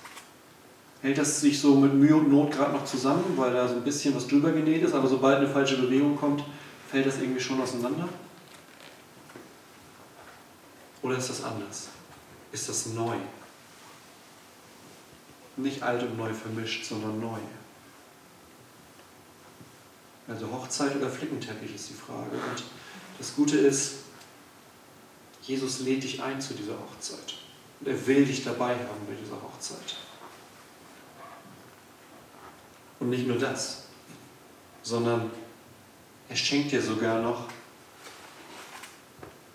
hält 1.01 1.17
das 1.17 1.41
sich 1.41 1.59
so 1.59 1.75
mit 1.75 1.95
Mühe 1.95 2.15
und 2.15 2.31
Not 2.31 2.53
gerade 2.53 2.75
noch 2.75 2.85
zusammen, 2.85 3.33
weil 3.37 3.55
da 3.55 3.67
so 3.67 3.77
ein 3.77 3.83
bisschen 3.83 4.15
was 4.15 4.27
drüber 4.27 4.53
genäht 4.53 4.83
ist, 4.83 4.93
aber 4.93 5.09
sobald 5.09 5.39
eine 5.39 5.49
falsche 5.49 5.79
Bewegung 5.79 6.19
kommt, 6.19 6.45
fällt 6.91 7.07
das 7.07 7.17
irgendwie 7.17 7.41
schon 7.41 7.59
auseinander? 7.59 8.11
Oder 11.01 11.17
ist 11.17 11.31
das 11.31 11.43
anders? 11.45 11.89
Ist 12.53 12.69
das 12.69 12.87
neu? 12.89 13.17
Nicht 15.57 15.83
alt 15.83 16.03
und 16.03 16.19
neu 16.19 16.35
vermischt, 16.35 16.85
sondern 16.85 17.19
neu. 17.19 17.39
Also 20.29 20.47
Hochzeit 20.53 20.95
oder 20.95 21.09
Flickenteppich 21.09 21.75
ist 21.75 21.89
die 21.89 21.95
Frage. 21.95 22.37
Und 22.37 22.65
das 23.17 23.35
Gute 23.35 23.57
ist, 23.57 23.95
Jesus 25.41 25.81
lädt 25.81 26.03
dich 26.03 26.23
ein 26.23 26.39
zu 26.39 26.53
dieser 26.53 26.75
Hochzeit. 26.75 27.42
Und 27.83 27.89
er 27.89 28.07
will 28.07 28.25
dich 28.25 28.45
dabei 28.45 28.75
haben 28.75 29.07
bei 29.09 29.15
dieser 29.15 29.43
Hochzeit. 29.43 29.97
Und 33.01 33.11
nicht 33.11 33.27
nur 33.27 33.39
das, 33.39 33.87
sondern 34.85 35.33
Er 36.29 36.37
schenkt 36.37 36.73
dir 36.73 36.81
sogar 36.81 37.21
noch 37.21 37.49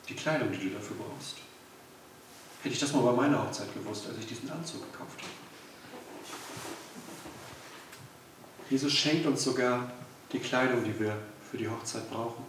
die 0.07 0.13
Kleidung, 0.13 0.51
die 0.51 0.69
du 0.69 0.75
dafür 0.75 0.97
brauchst. 0.97 1.37
Hätte 2.61 2.73
ich 2.73 2.79
das 2.79 2.93
mal 2.93 3.01
bei 3.01 3.13
meiner 3.13 3.43
Hochzeit 3.43 3.73
gewusst, 3.73 4.05
als 4.07 4.19
ich 4.19 4.27
diesen 4.27 4.51
Anzug 4.51 4.91
gekauft 4.91 5.19
habe. 5.19 5.31
Jesus 8.69 8.93
schenkt 8.93 9.25
uns 9.25 9.43
sogar 9.43 9.91
die 10.31 10.37
Kleidung, 10.37 10.83
die 10.83 10.99
wir 10.99 11.17
für 11.49 11.57
die 11.57 11.67
Hochzeit 11.67 12.07
brauchen. 12.11 12.45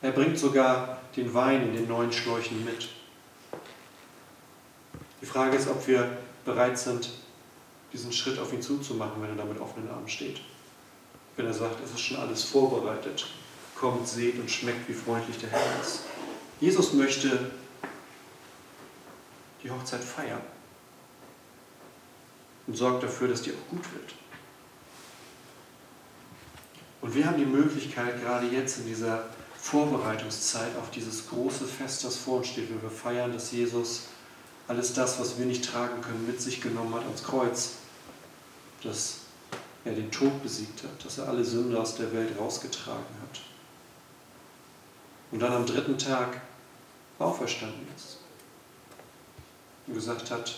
Er 0.00 0.12
bringt 0.12 0.38
sogar 0.38 1.00
den 1.16 1.32
Wein 1.34 1.68
in 1.68 1.74
den 1.74 1.88
neuen 1.88 2.12
Schläuchen 2.12 2.64
mit. 2.64 2.88
Die 5.22 5.26
Frage 5.26 5.56
ist, 5.56 5.68
ob 5.68 5.86
wir 5.86 6.18
bereit 6.44 6.76
sind, 6.76 7.10
diesen 7.92 8.12
Schritt 8.12 8.38
auf 8.40 8.52
ihn 8.52 8.60
zuzumachen, 8.60 9.22
wenn 9.22 9.30
er 9.30 9.36
da 9.36 9.44
mit 9.44 9.60
offenen 9.60 9.88
Armen 9.88 10.08
steht. 10.08 10.40
Wenn 11.36 11.46
er 11.46 11.54
sagt, 11.54 11.76
es 11.84 11.92
ist 11.92 12.00
schon 12.00 12.18
alles 12.18 12.42
vorbereitet. 12.42 13.26
Kommt, 13.76 14.06
seht 14.06 14.38
und 14.38 14.50
schmeckt, 14.50 14.88
wie 14.88 14.94
freundlich 14.94 15.38
der 15.38 15.50
Herr 15.50 15.80
ist. 15.80 16.00
Jesus 16.60 16.92
möchte 16.92 17.50
die 19.62 19.70
Hochzeit 19.70 20.02
feiern 20.02 20.40
und 22.66 22.76
sorgt 22.76 23.04
dafür, 23.04 23.28
dass 23.28 23.42
die 23.42 23.52
auch 23.52 23.70
gut 23.70 23.84
wird. 23.92 24.14
Und 27.00 27.14
wir 27.14 27.26
haben 27.26 27.38
die 27.38 27.44
Möglichkeit, 27.44 28.20
gerade 28.20 28.46
jetzt 28.46 28.78
in 28.78 28.86
dieser 28.86 29.24
Vorbereitungszeit 29.56 30.76
auf 30.80 30.90
dieses 30.90 31.28
große 31.28 31.66
Fest, 31.66 32.04
das 32.04 32.16
vor 32.16 32.38
uns 32.38 32.48
steht, 32.48 32.70
wenn 32.70 32.82
wir 32.82 32.90
feiern, 32.90 33.32
dass 33.32 33.52
Jesus 33.52 34.08
alles 34.68 34.94
das, 34.94 35.18
was 35.20 35.38
wir 35.38 35.46
nicht 35.46 35.64
tragen 35.64 36.00
können, 36.02 36.26
mit 36.26 36.40
sich 36.40 36.60
genommen 36.60 36.94
hat 36.94 37.02
ans 37.02 37.22
Kreuz, 37.22 37.72
dass 38.82 39.18
er 39.84 39.92
den 39.92 40.10
Tod 40.10 40.42
besiegt 40.42 40.82
hat, 40.82 41.04
dass 41.04 41.18
er 41.18 41.28
alle 41.28 41.44
Sünde 41.44 41.80
aus 41.80 41.96
der 41.96 42.12
Welt 42.12 42.38
rausgetragen 42.38 43.04
hat 43.22 43.40
und 45.32 45.40
dann 45.40 45.52
am 45.52 45.66
dritten 45.66 45.98
Tag 45.98 46.40
auferstanden 47.18 47.86
ist 47.96 48.18
und 49.86 49.94
gesagt 49.94 50.30
hat, 50.30 50.54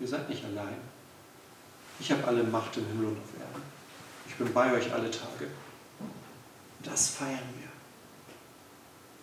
ihr 0.00 0.08
seid 0.08 0.28
nicht 0.28 0.44
allein. 0.44 0.76
Ich 2.00 2.10
habe 2.10 2.26
alle 2.26 2.42
Macht 2.42 2.76
im 2.76 2.86
Himmel 2.86 3.06
und 3.08 3.18
auf 3.18 3.40
Erden. 3.40 3.62
Ich 4.26 4.34
bin 4.34 4.52
bei 4.52 4.72
euch 4.72 4.92
alle 4.92 5.10
Tage. 5.10 5.48
Das 6.82 7.10
feiern 7.10 7.38
wir. 7.60 7.71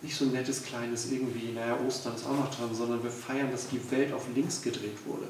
Nicht 0.02 0.16
so 0.16 0.24
ein 0.24 0.32
nettes 0.32 0.62
kleines 0.64 1.10
irgendwie, 1.10 1.52
naja, 1.52 1.78
Ostern 1.86 2.14
ist 2.14 2.26
auch 2.26 2.36
noch 2.36 2.54
dran, 2.54 2.74
sondern 2.74 3.02
wir 3.02 3.10
feiern, 3.10 3.50
dass 3.50 3.68
die 3.68 3.90
Welt 3.90 4.12
auf 4.12 4.24
links 4.34 4.62
gedreht 4.62 4.96
wurde. 5.04 5.26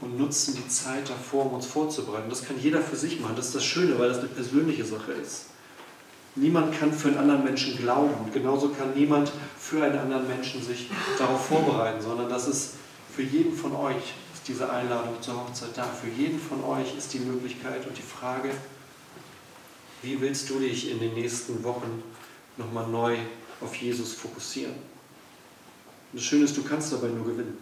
Und 0.00 0.18
nutzen 0.18 0.56
die 0.56 0.68
Zeit 0.68 1.08
davor, 1.08 1.46
um 1.46 1.54
uns 1.54 1.66
vorzubereiten. 1.66 2.28
Das 2.28 2.44
kann 2.44 2.58
jeder 2.60 2.82
für 2.82 2.96
sich 2.96 3.20
machen. 3.20 3.36
Das 3.36 3.46
ist 3.46 3.54
das 3.54 3.64
Schöne, 3.64 3.98
weil 3.98 4.08
das 4.08 4.18
eine 4.18 4.28
persönliche 4.28 4.84
Sache 4.84 5.12
ist. 5.12 5.46
Niemand 6.34 6.78
kann 6.78 6.92
für 6.92 7.08
einen 7.08 7.18
anderen 7.18 7.44
Menschen 7.44 7.76
glauben 7.76 8.14
und 8.24 8.32
genauso 8.32 8.70
kann 8.70 8.94
niemand 8.94 9.30
für 9.58 9.84
einen 9.84 9.98
anderen 9.98 10.26
Menschen 10.26 10.62
sich 10.62 10.90
darauf 11.18 11.46
vorbereiten, 11.46 12.00
sondern 12.00 12.28
das 12.28 12.48
ist 12.48 12.74
für 13.14 13.22
jeden 13.22 13.54
von 13.54 13.76
euch 13.76 14.14
ist 14.32 14.48
diese 14.48 14.70
Einladung 14.70 15.20
zur 15.20 15.36
Hochzeit 15.36 15.70
da. 15.76 15.84
Für 15.84 16.08
jeden 16.08 16.40
von 16.40 16.64
euch 16.64 16.96
ist 16.96 17.12
die 17.12 17.20
Möglichkeit 17.20 17.86
und 17.86 17.96
die 17.96 18.02
Frage, 18.02 18.50
wie 20.02 20.20
willst 20.20 20.50
du 20.50 20.58
dich 20.58 20.90
in 20.90 21.00
den 21.00 21.14
nächsten 21.14 21.62
Wochen 21.62 22.02
nochmal 22.56 22.88
neu 22.88 23.16
auf 23.60 23.74
Jesus 23.76 24.14
fokussieren? 24.14 24.74
Und 24.74 26.20
das 26.20 26.24
Schöne 26.24 26.44
ist, 26.44 26.56
du 26.56 26.62
kannst 26.62 26.92
dabei 26.92 27.08
nur 27.08 27.24
gewinnen. 27.24 27.56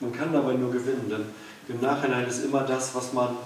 Man 0.00 0.12
kann 0.12 0.32
dabei 0.32 0.54
nur 0.54 0.72
gewinnen, 0.72 1.08
denn 1.08 1.24
im 1.68 1.80
Nachhinein 1.80 2.26
ist 2.26 2.44
immer 2.44 2.64
das, 2.64 2.94
was 2.94 3.12
man 3.12 3.36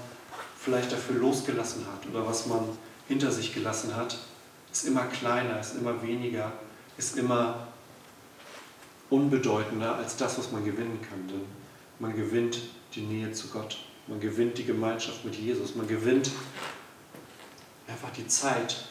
vielleicht 0.58 0.90
dafür 0.90 1.16
losgelassen 1.16 1.86
hat 1.86 2.08
oder 2.10 2.26
was 2.26 2.46
man 2.46 2.60
hinter 3.06 3.30
sich 3.30 3.54
gelassen 3.54 3.94
hat, 3.94 4.18
ist 4.72 4.86
immer 4.86 5.04
kleiner, 5.04 5.60
ist 5.60 5.76
immer 5.76 6.02
weniger, 6.02 6.52
ist 6.96 7.16
immer 7.16 7.68
unbedeutender 9.10 9.94
als 9.96 10.16
das, 10.16 10.38
was 10.38 10.50
man 10.50 10.64
gewinnen 10.64 10.98
kann. 11.08 11.28
Denn 11.28 11.44
man 11.98 12.16
gewinnt 12.16 12.60
die 12.94 13.02
Nähe 13.02 13.32
zu 13.32 13.48
Gott, 13.48 13.78
man 14.08 14.20
gewinnt 14.20 14.58
die 14.58 14.64
Gemeinschaft 14.64 15.24
mit 15.24 15.36
Jesus, 15.36 15.74
man 15.74 15.86
gewinnt 15.86 16.30
einfach 17.88 18.10
die 18.10 18.26
Zeit 18.26 18.84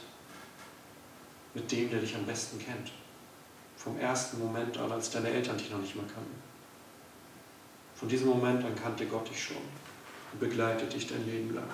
mit 1.54 1.72
dem, 1.72 1.90
der 1.90 2.00
dich 2.00 2.16
am 2.16 2.26
besten 2.26 2.60
kennt. 2.60 2.92
Vom 3.78 4.00
ersten 4.00 4.40
Moment 4.40 4.78
an, 4.78 4.92
als 4.92 5.10
deine 5.10 5.30
Eltern 5.30 5.58
dich 5.58 5.70
noch 5.70 5.80
nicht 5.80 5.96
mehr 5.96 6.06
kannten. 6.06 6.36
Von 7.96 8.10
diesem 8.10 8.28
Moment 8.28 8.64
an 8.64 8.76
kannte 8.76 9.06
Gott 9.06 9.30
dich 9.30 9.42
schon 9.42 9.58
und 10.32 10.40
begleitet 10.40 10.94
dich 10.94 11.08
dein 11.08 11.26
Leben 11.26 11.56
lang. 11.56 11.68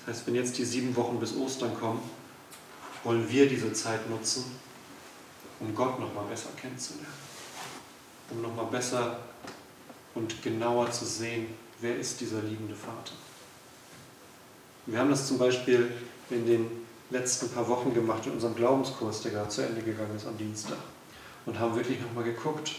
Das 0.00 0.16
heißt, 0.16 0.26
wenn 0.26 0.34
jetzt 0.34 0.58
die 0.58 0.64
sieben 0.64 0.94
Wochen 0.96 1.18
bis 1.18 1.34
Ostern 1.36 1.74
kommen, 1.78 2.02
wollen 3.02 3.28
wir 3.30 3.48
diese 3.48 3.72
Zeit 3.72 4.08
nutzen, 4.10 4.44
um 5.60 5.74
Gott 5.74 6.00
nochmal 6.00 6.26
besser 6.26 6.50
kennenzulernen. 6.60 7.24
Um 8.30 8.42
nochmal 8.42 8.66
besser 8.66 9.18
und 10.14 10.42
genauer 10.42 10.90
zu 10.90 11.04
sehen, 11.04 11.46
wer 11.80 11.96
ist 11.96 12.20
dieser 12.20 12.40
liebende 12.40 12.74
Vater. 12.74 13.12
Wir 14.86 14.98
haben 14.98 15.10
das 15.10 15.26
zum 15.26 15.38
Beispiel 15.38 15.90
in 16.30 16.46
den 16.46 16.66
letzten 17.10 17.48
paar 17.48 17.66
Wochen 17.68 17.94
gemacht 17.94 18.26
in 18.26 18.32
unserem 18.32 18.54
Glaubenskurs, 18.54 19.22
der 19.22 19.32
gerade 19.32 19.48
zu 19.48 19.62
Ende 19.62 19.80
gegangen 19.80 20.14
ist 20.16 20.26
am 20.26 20.36
Dienstag. 20.36 20.76
Und 21.46 21.58
haben 21.58 21.74
wirklich 21.74 22.00
nochmal 22.00 22.24
geguckt, 22.24 22.72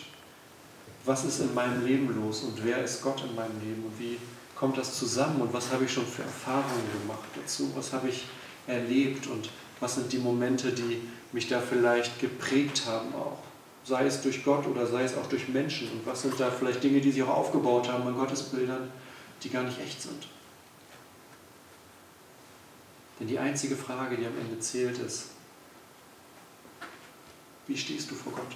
was 1.06 1.26
ist 1.26 1.40
in 1.40 1.54
meinem 1.54 1.86
Leben 1.86 2.16
los 2.16 2.42
und 2.44 2.64
wer 2.64 2.84
ist 2.84 3.02
Gott 3.02 3.24
in 3.28 3.36
meinem 3.36 3.60
Leben 3.60 3.84
und 3.84 4.00
wie 4.00 4.18
kommt 4.56 4.78
das 4.78 4.98
zusammen 4.98 5.42
und 5.42 5.54
was 5.54 5.72
habe 5.72 5.86
ich 5.86 5.94
schon 5.94 6.06
für 6.06 6.24
Erfahrungen 6.24 6.90
gemacht 7.02 7.28
dazu, 7.36 7.72
was 7.76 7.94
habe 7.94 8.10
ich 8.10 8.26
erlebt 8.68 9.28
und 9.28 9.50
was 9.80 9.96
sind 9.96 10.12
die 10.12 10.18
Momente, 10.18 10.72
die 10.72 11.02
mich 11.32 11.48
da 11.48 11.60
vielleicht 11.60 12.20
geprägt 12.20 12.84
haben 12.88 13.14
auch. 13.14 13.40
Sei 13.84 14.06
es 14.06 14.22
durch 14.22 14.44
Gott 14.44 14.66
oder 14.66 14.88
sei 14.88 15.04
es 15.04 15.16
auch 15.16 15.28
durch 15.28 15.48
Menschen 15.48 15.92
und 15.92 16.06
was 16.06 16.24
sind 16.24 16.40
da 16.40 16.50
vielleicht 16.50 16.84
Dinge, 16.84 17.02
die 17.02 17.12
sich 17.12 17.22
auch 17.22 17.38
aufgebaut 17.38 17.92
haben 17.92 18.08
an 18.08 18.18
Gottesbildern, 18.18 18.90
die 19.44 19.50
gar 19.50 19.64
nicht 19.64 19.80
echt 19.80 20.02
sind. 20.02 20.28
Denn 23.20 23.28
die 23.28 23.40
einzige 23.40 23.76
Frage, 23.76 24.18
die 24.18 24.26
am 24.26 24.38
Ende 24.38 24.60
zählt, 24.60 24.98
ist, 25.00 25.28
wie 27.68 27.78
stehst 27.78 28.12
du 28.12 28.16
vor 28.16 28.34
Gott? 28.34 28.56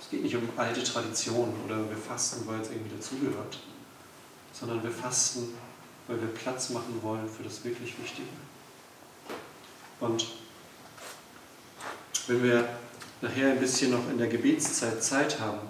Es 0.00 0.10
geht 0.10 0.22
nicht 0.22 0.36
um 0.36 0.48
alte 0.56 0.82
Traditionen 0.82 1.54
oder 1.64 1.88
wir 1.88 1.96
fasten, 1.96 2.46
weil 2.46 2.60
es 2.60 2.70
irgendwie 2.70 2.96
dazugehört 2.96 3.58
sondern 4.58 4.82
wir 4.82 4.90
fasten, 4.90 5.54
weil 6.06 6.20
wir 6.20 6.28
Platz 6.28 6.70
machen 6.70 7.00
wollen 7.02 7.28
für 7.28 7.42
das 7.42 7.64
wirklich 7.64 7.94
Wichtige. 8.00 8.28
Und 10.00 10.26
wenn 12.26 12.42
wir 12.42 12.68
nachher 13.20 13.52
ein 13.52 13.60
bisschen 13.60 13.92
noch 13.92 14.08
in 14.10 14.18
der 14.18 14.28
Gebetszeit 14.28 15.02
Zeit 15.02 15.40
haben, 15.40 15.60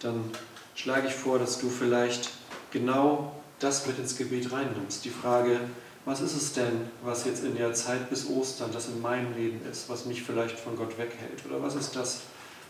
dann 0.00 0.30
schlage 0.74 1.08
ich 1.08 1.14
vor, 1.14 1.38
dass 1.38 1.58
du 1.58 1.68
vielleicht 1.68 2.30
genau 2.70 3.40
das 3.58 3.86
mit 3.86 3.98
ins 3.98 4.16
Gebet 4.16 4.50
reinnimmst. 4.50 5.04
Die 5.04 5.10
Frage, 5.10 5.60
was 6.04 6.20
ist 6.20 6.34
es 6.34 6.52
denn, 6.52 6.90
was 7.02 7.24
jetzt 7.24 7.44
in 7.44 7.56
der 7.56 7.74
Zeit 7.74 8.10
bis 8.10 8.28
Ostern 8.28 8.72
das 8.72 8.88
in 8.88 9.00
meinem 9.00 9.34
Leben 9.36 9.60
ist, 9.70 9.88
was 9.88 10.04
mich 10.04 10.22
vielleicht 10.22 10.58
von 10.58 10.76
Gott 10.76 10.98
weghält? 10.98 11.44
Oder 11.48 11.62
was 11.62 11.76
ist 11.76 11.94
das, 11.94 12.22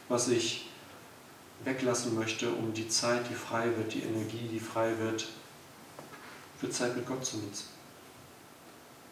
was 0.08 0.28
ich 0.28 0.68
weglassen 1.64 2.14
möchte, 2.14 2.50
um 2.50 2.74
die 2.74 2.88
Zeit, 2.88 3.28
die 3.30 3.34
frei 3.34 3.66
wird, 3.76 3.94
die 3.94 4.02
Energie, 4.02 4.48
die 4.50 4.60
frei 4.60 4.92
wird, 4.98 5.28
für 6.60 6.70
Zeit 6.70 6.96
mit 6.96 7.06
Gott 7.06 7.24
zu 7.24 7.38
nutzen. 7.38 7.66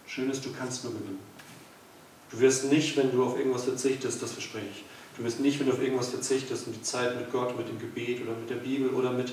Schön 0.06 0.30
ist, 0.30 0.44
du 0.44 0.52
kannst 0.52 0.84
nur 0.84 0.92
gewinnen. 0.92 1.18
Du 2.30 2.40
wirst 2.40 2.66
nicht, 2.66 2.96
wenn 2.96 3.10
du 3.12 3.24
auf 3.24 3.38
irgendwas 3.38 3.64
verzichtest, 3.64 4.22
das 4.22 4.32
verspreche 4.32 4.66
ich, 4.72 4.84
du 5.16 5.24
wirst 5.24 5.40
nicht, 5.40 5.58
wenn 5.58 5.66
du 5.66 5.72
auf 5.72 5.82
irgendwas 5.82 6.10
verzichtest 6.10 6.66
und 6.66 6.76
die 6.76 6.82
Zeit 6.82 7.16
mit 7.16 7.32
Gott, 7.32 7.56
mit 7.56 7.68
dem 7.68 7.78
Gebet 7.78 8.22
oder 8.22 8.32
mit 8.32 8.50
der 8.50 8.56
Bibel 8.56 8.90
oder 8.90 9.10
mit 9.12 9.32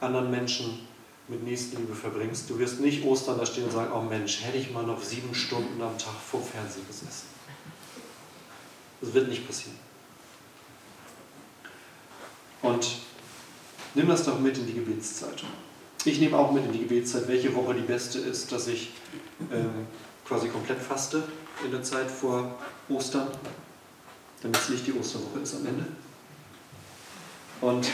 anderen 0.00 0.30
Menschen 0.30 0.86
mit 1.30 1.44
Nächstenliebe 1.44 1.94
verbringst, 1.94 2.50
du 2.50 2.58
wirst 2.58 2.80
nicht 2.80 3.04
Ostern 3.04 3.38
da 3.38 3.46
stehen 3.46 3.64
und 3.64 3.72
sagen, 3.72 3.92
oh 3.94 4.02
Mensch, 4.02 4.42
hätte 4.42 4.58
ich 4.58 4.72
mal 4.72 4.84
noch 4.84 5.02
sieben 5.02 5.34
Stunden 5.34 5.80
am 5.80 5.96
Tag 5.96 6.14
vor 6.14 6.42
Fernsehen 6.42 6.86
gesessen. 6.86 7.28
Das 9.00 9.14
wird 9.14 9.28
nicht 9.28 9.46
passieren. 9.46 9.78
Und 12.62 12.98
nimm 13.94 14.08
das 14.08 14.24
doch 14.24 14.38
mit 14.38 14.58
in 14.58 14.66
die 14.66 14.74
Gebetszeit. 14.74 15.44
Ich 16.04 16.18
nehme 16.18 16.36
auch 16.36 16.52
mit 16.52 16.64
in 16.64 16.72
die 16.72 16.80
Gebetszeit, 16.80 17.28
welche 17.28 17.54
Woche 17.54 17.74
die 17.74 17.82
beste 17.82 18.18
ist, 18.18 18.50
dass 18.52 18.66
ich 18.66 18.90
ähm, 19.52 19.86
quasi 20.26 20.48
komplett 20.48 20.80
faste 20.80 21.22
in 21.64 21.70
der 21.70 21.82
Zeit 21.82 22.10
vor 22.10 22.58
Ostern, 22.88 23.28
damit 24.42 24.58
es 24.58 24.68
nicht 24.68 24.86
die 24.86 24.92
Osterwoche 24.92 25.40
ist 25.40 25.54
am 25.54 25.66
Ende. 25.66 25.86
Und 27.60 27.88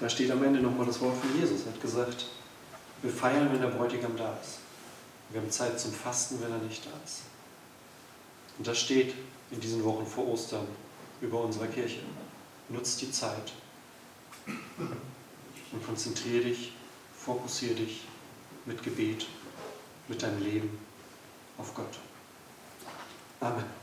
da 0.00 0.08
steht 0.08 0.30
am 0.30 0.42
Ende 0.42 0.60
nochmal 0.60 0.86
das 0.86 1.00
Wort 1.00 1.16
von 1.16 1.38
Jesus. 1.38 1.66
Er 1.66 1.72
hat 1.72 1.80
gesagt, 1.80 2.26
wir 3.02 3.10
feiern, 3.10 3.52
wenn 3.52 3.60
der 3.60 3.68
Bräutigam 3.68 4.16
da 4.16 4.36
ist. 4.42 4.58
Wir 5.30 5.40
haben 5.40 5.50
Zeit 5.50 5.78
zum 5.78 5.92
Fasten, 5.92 6.40
wenn 6.42 6.50
er 6.50 6.58
nicht 6.58 6.84
da 6.84 6.90
ist. 7.04 7.22
Und 8.58 8.66
das 8.66 8.78
steht 8.78 9.14
in 9.50 9.60
diesen 9.60 9.84
Wochen 9.84 10.06
vor 10.06 10.26
Ostern 10.28 10.66
über 11.20 11.40
unserer 11.42 11.66
Kirche. 11.66 12.00
Nutzt 12.68 13.00
die 13.00 13.10
Zeit 13.10 13.52
und 14.46 15.86
konzentriere 15.86 16.44
dich, 16.44 16.72
fokussiere 17.16 17.74
dich 17.74 18.02
mit 18.64 18.82
Gebet, 18.82 19.26
mit 20.08 20.22
deinem 20.22 20.42
Leben 20.42 20.78
auf 21.58 21.74
Gott. 21.74 21.98
Amen. 23.40 23.79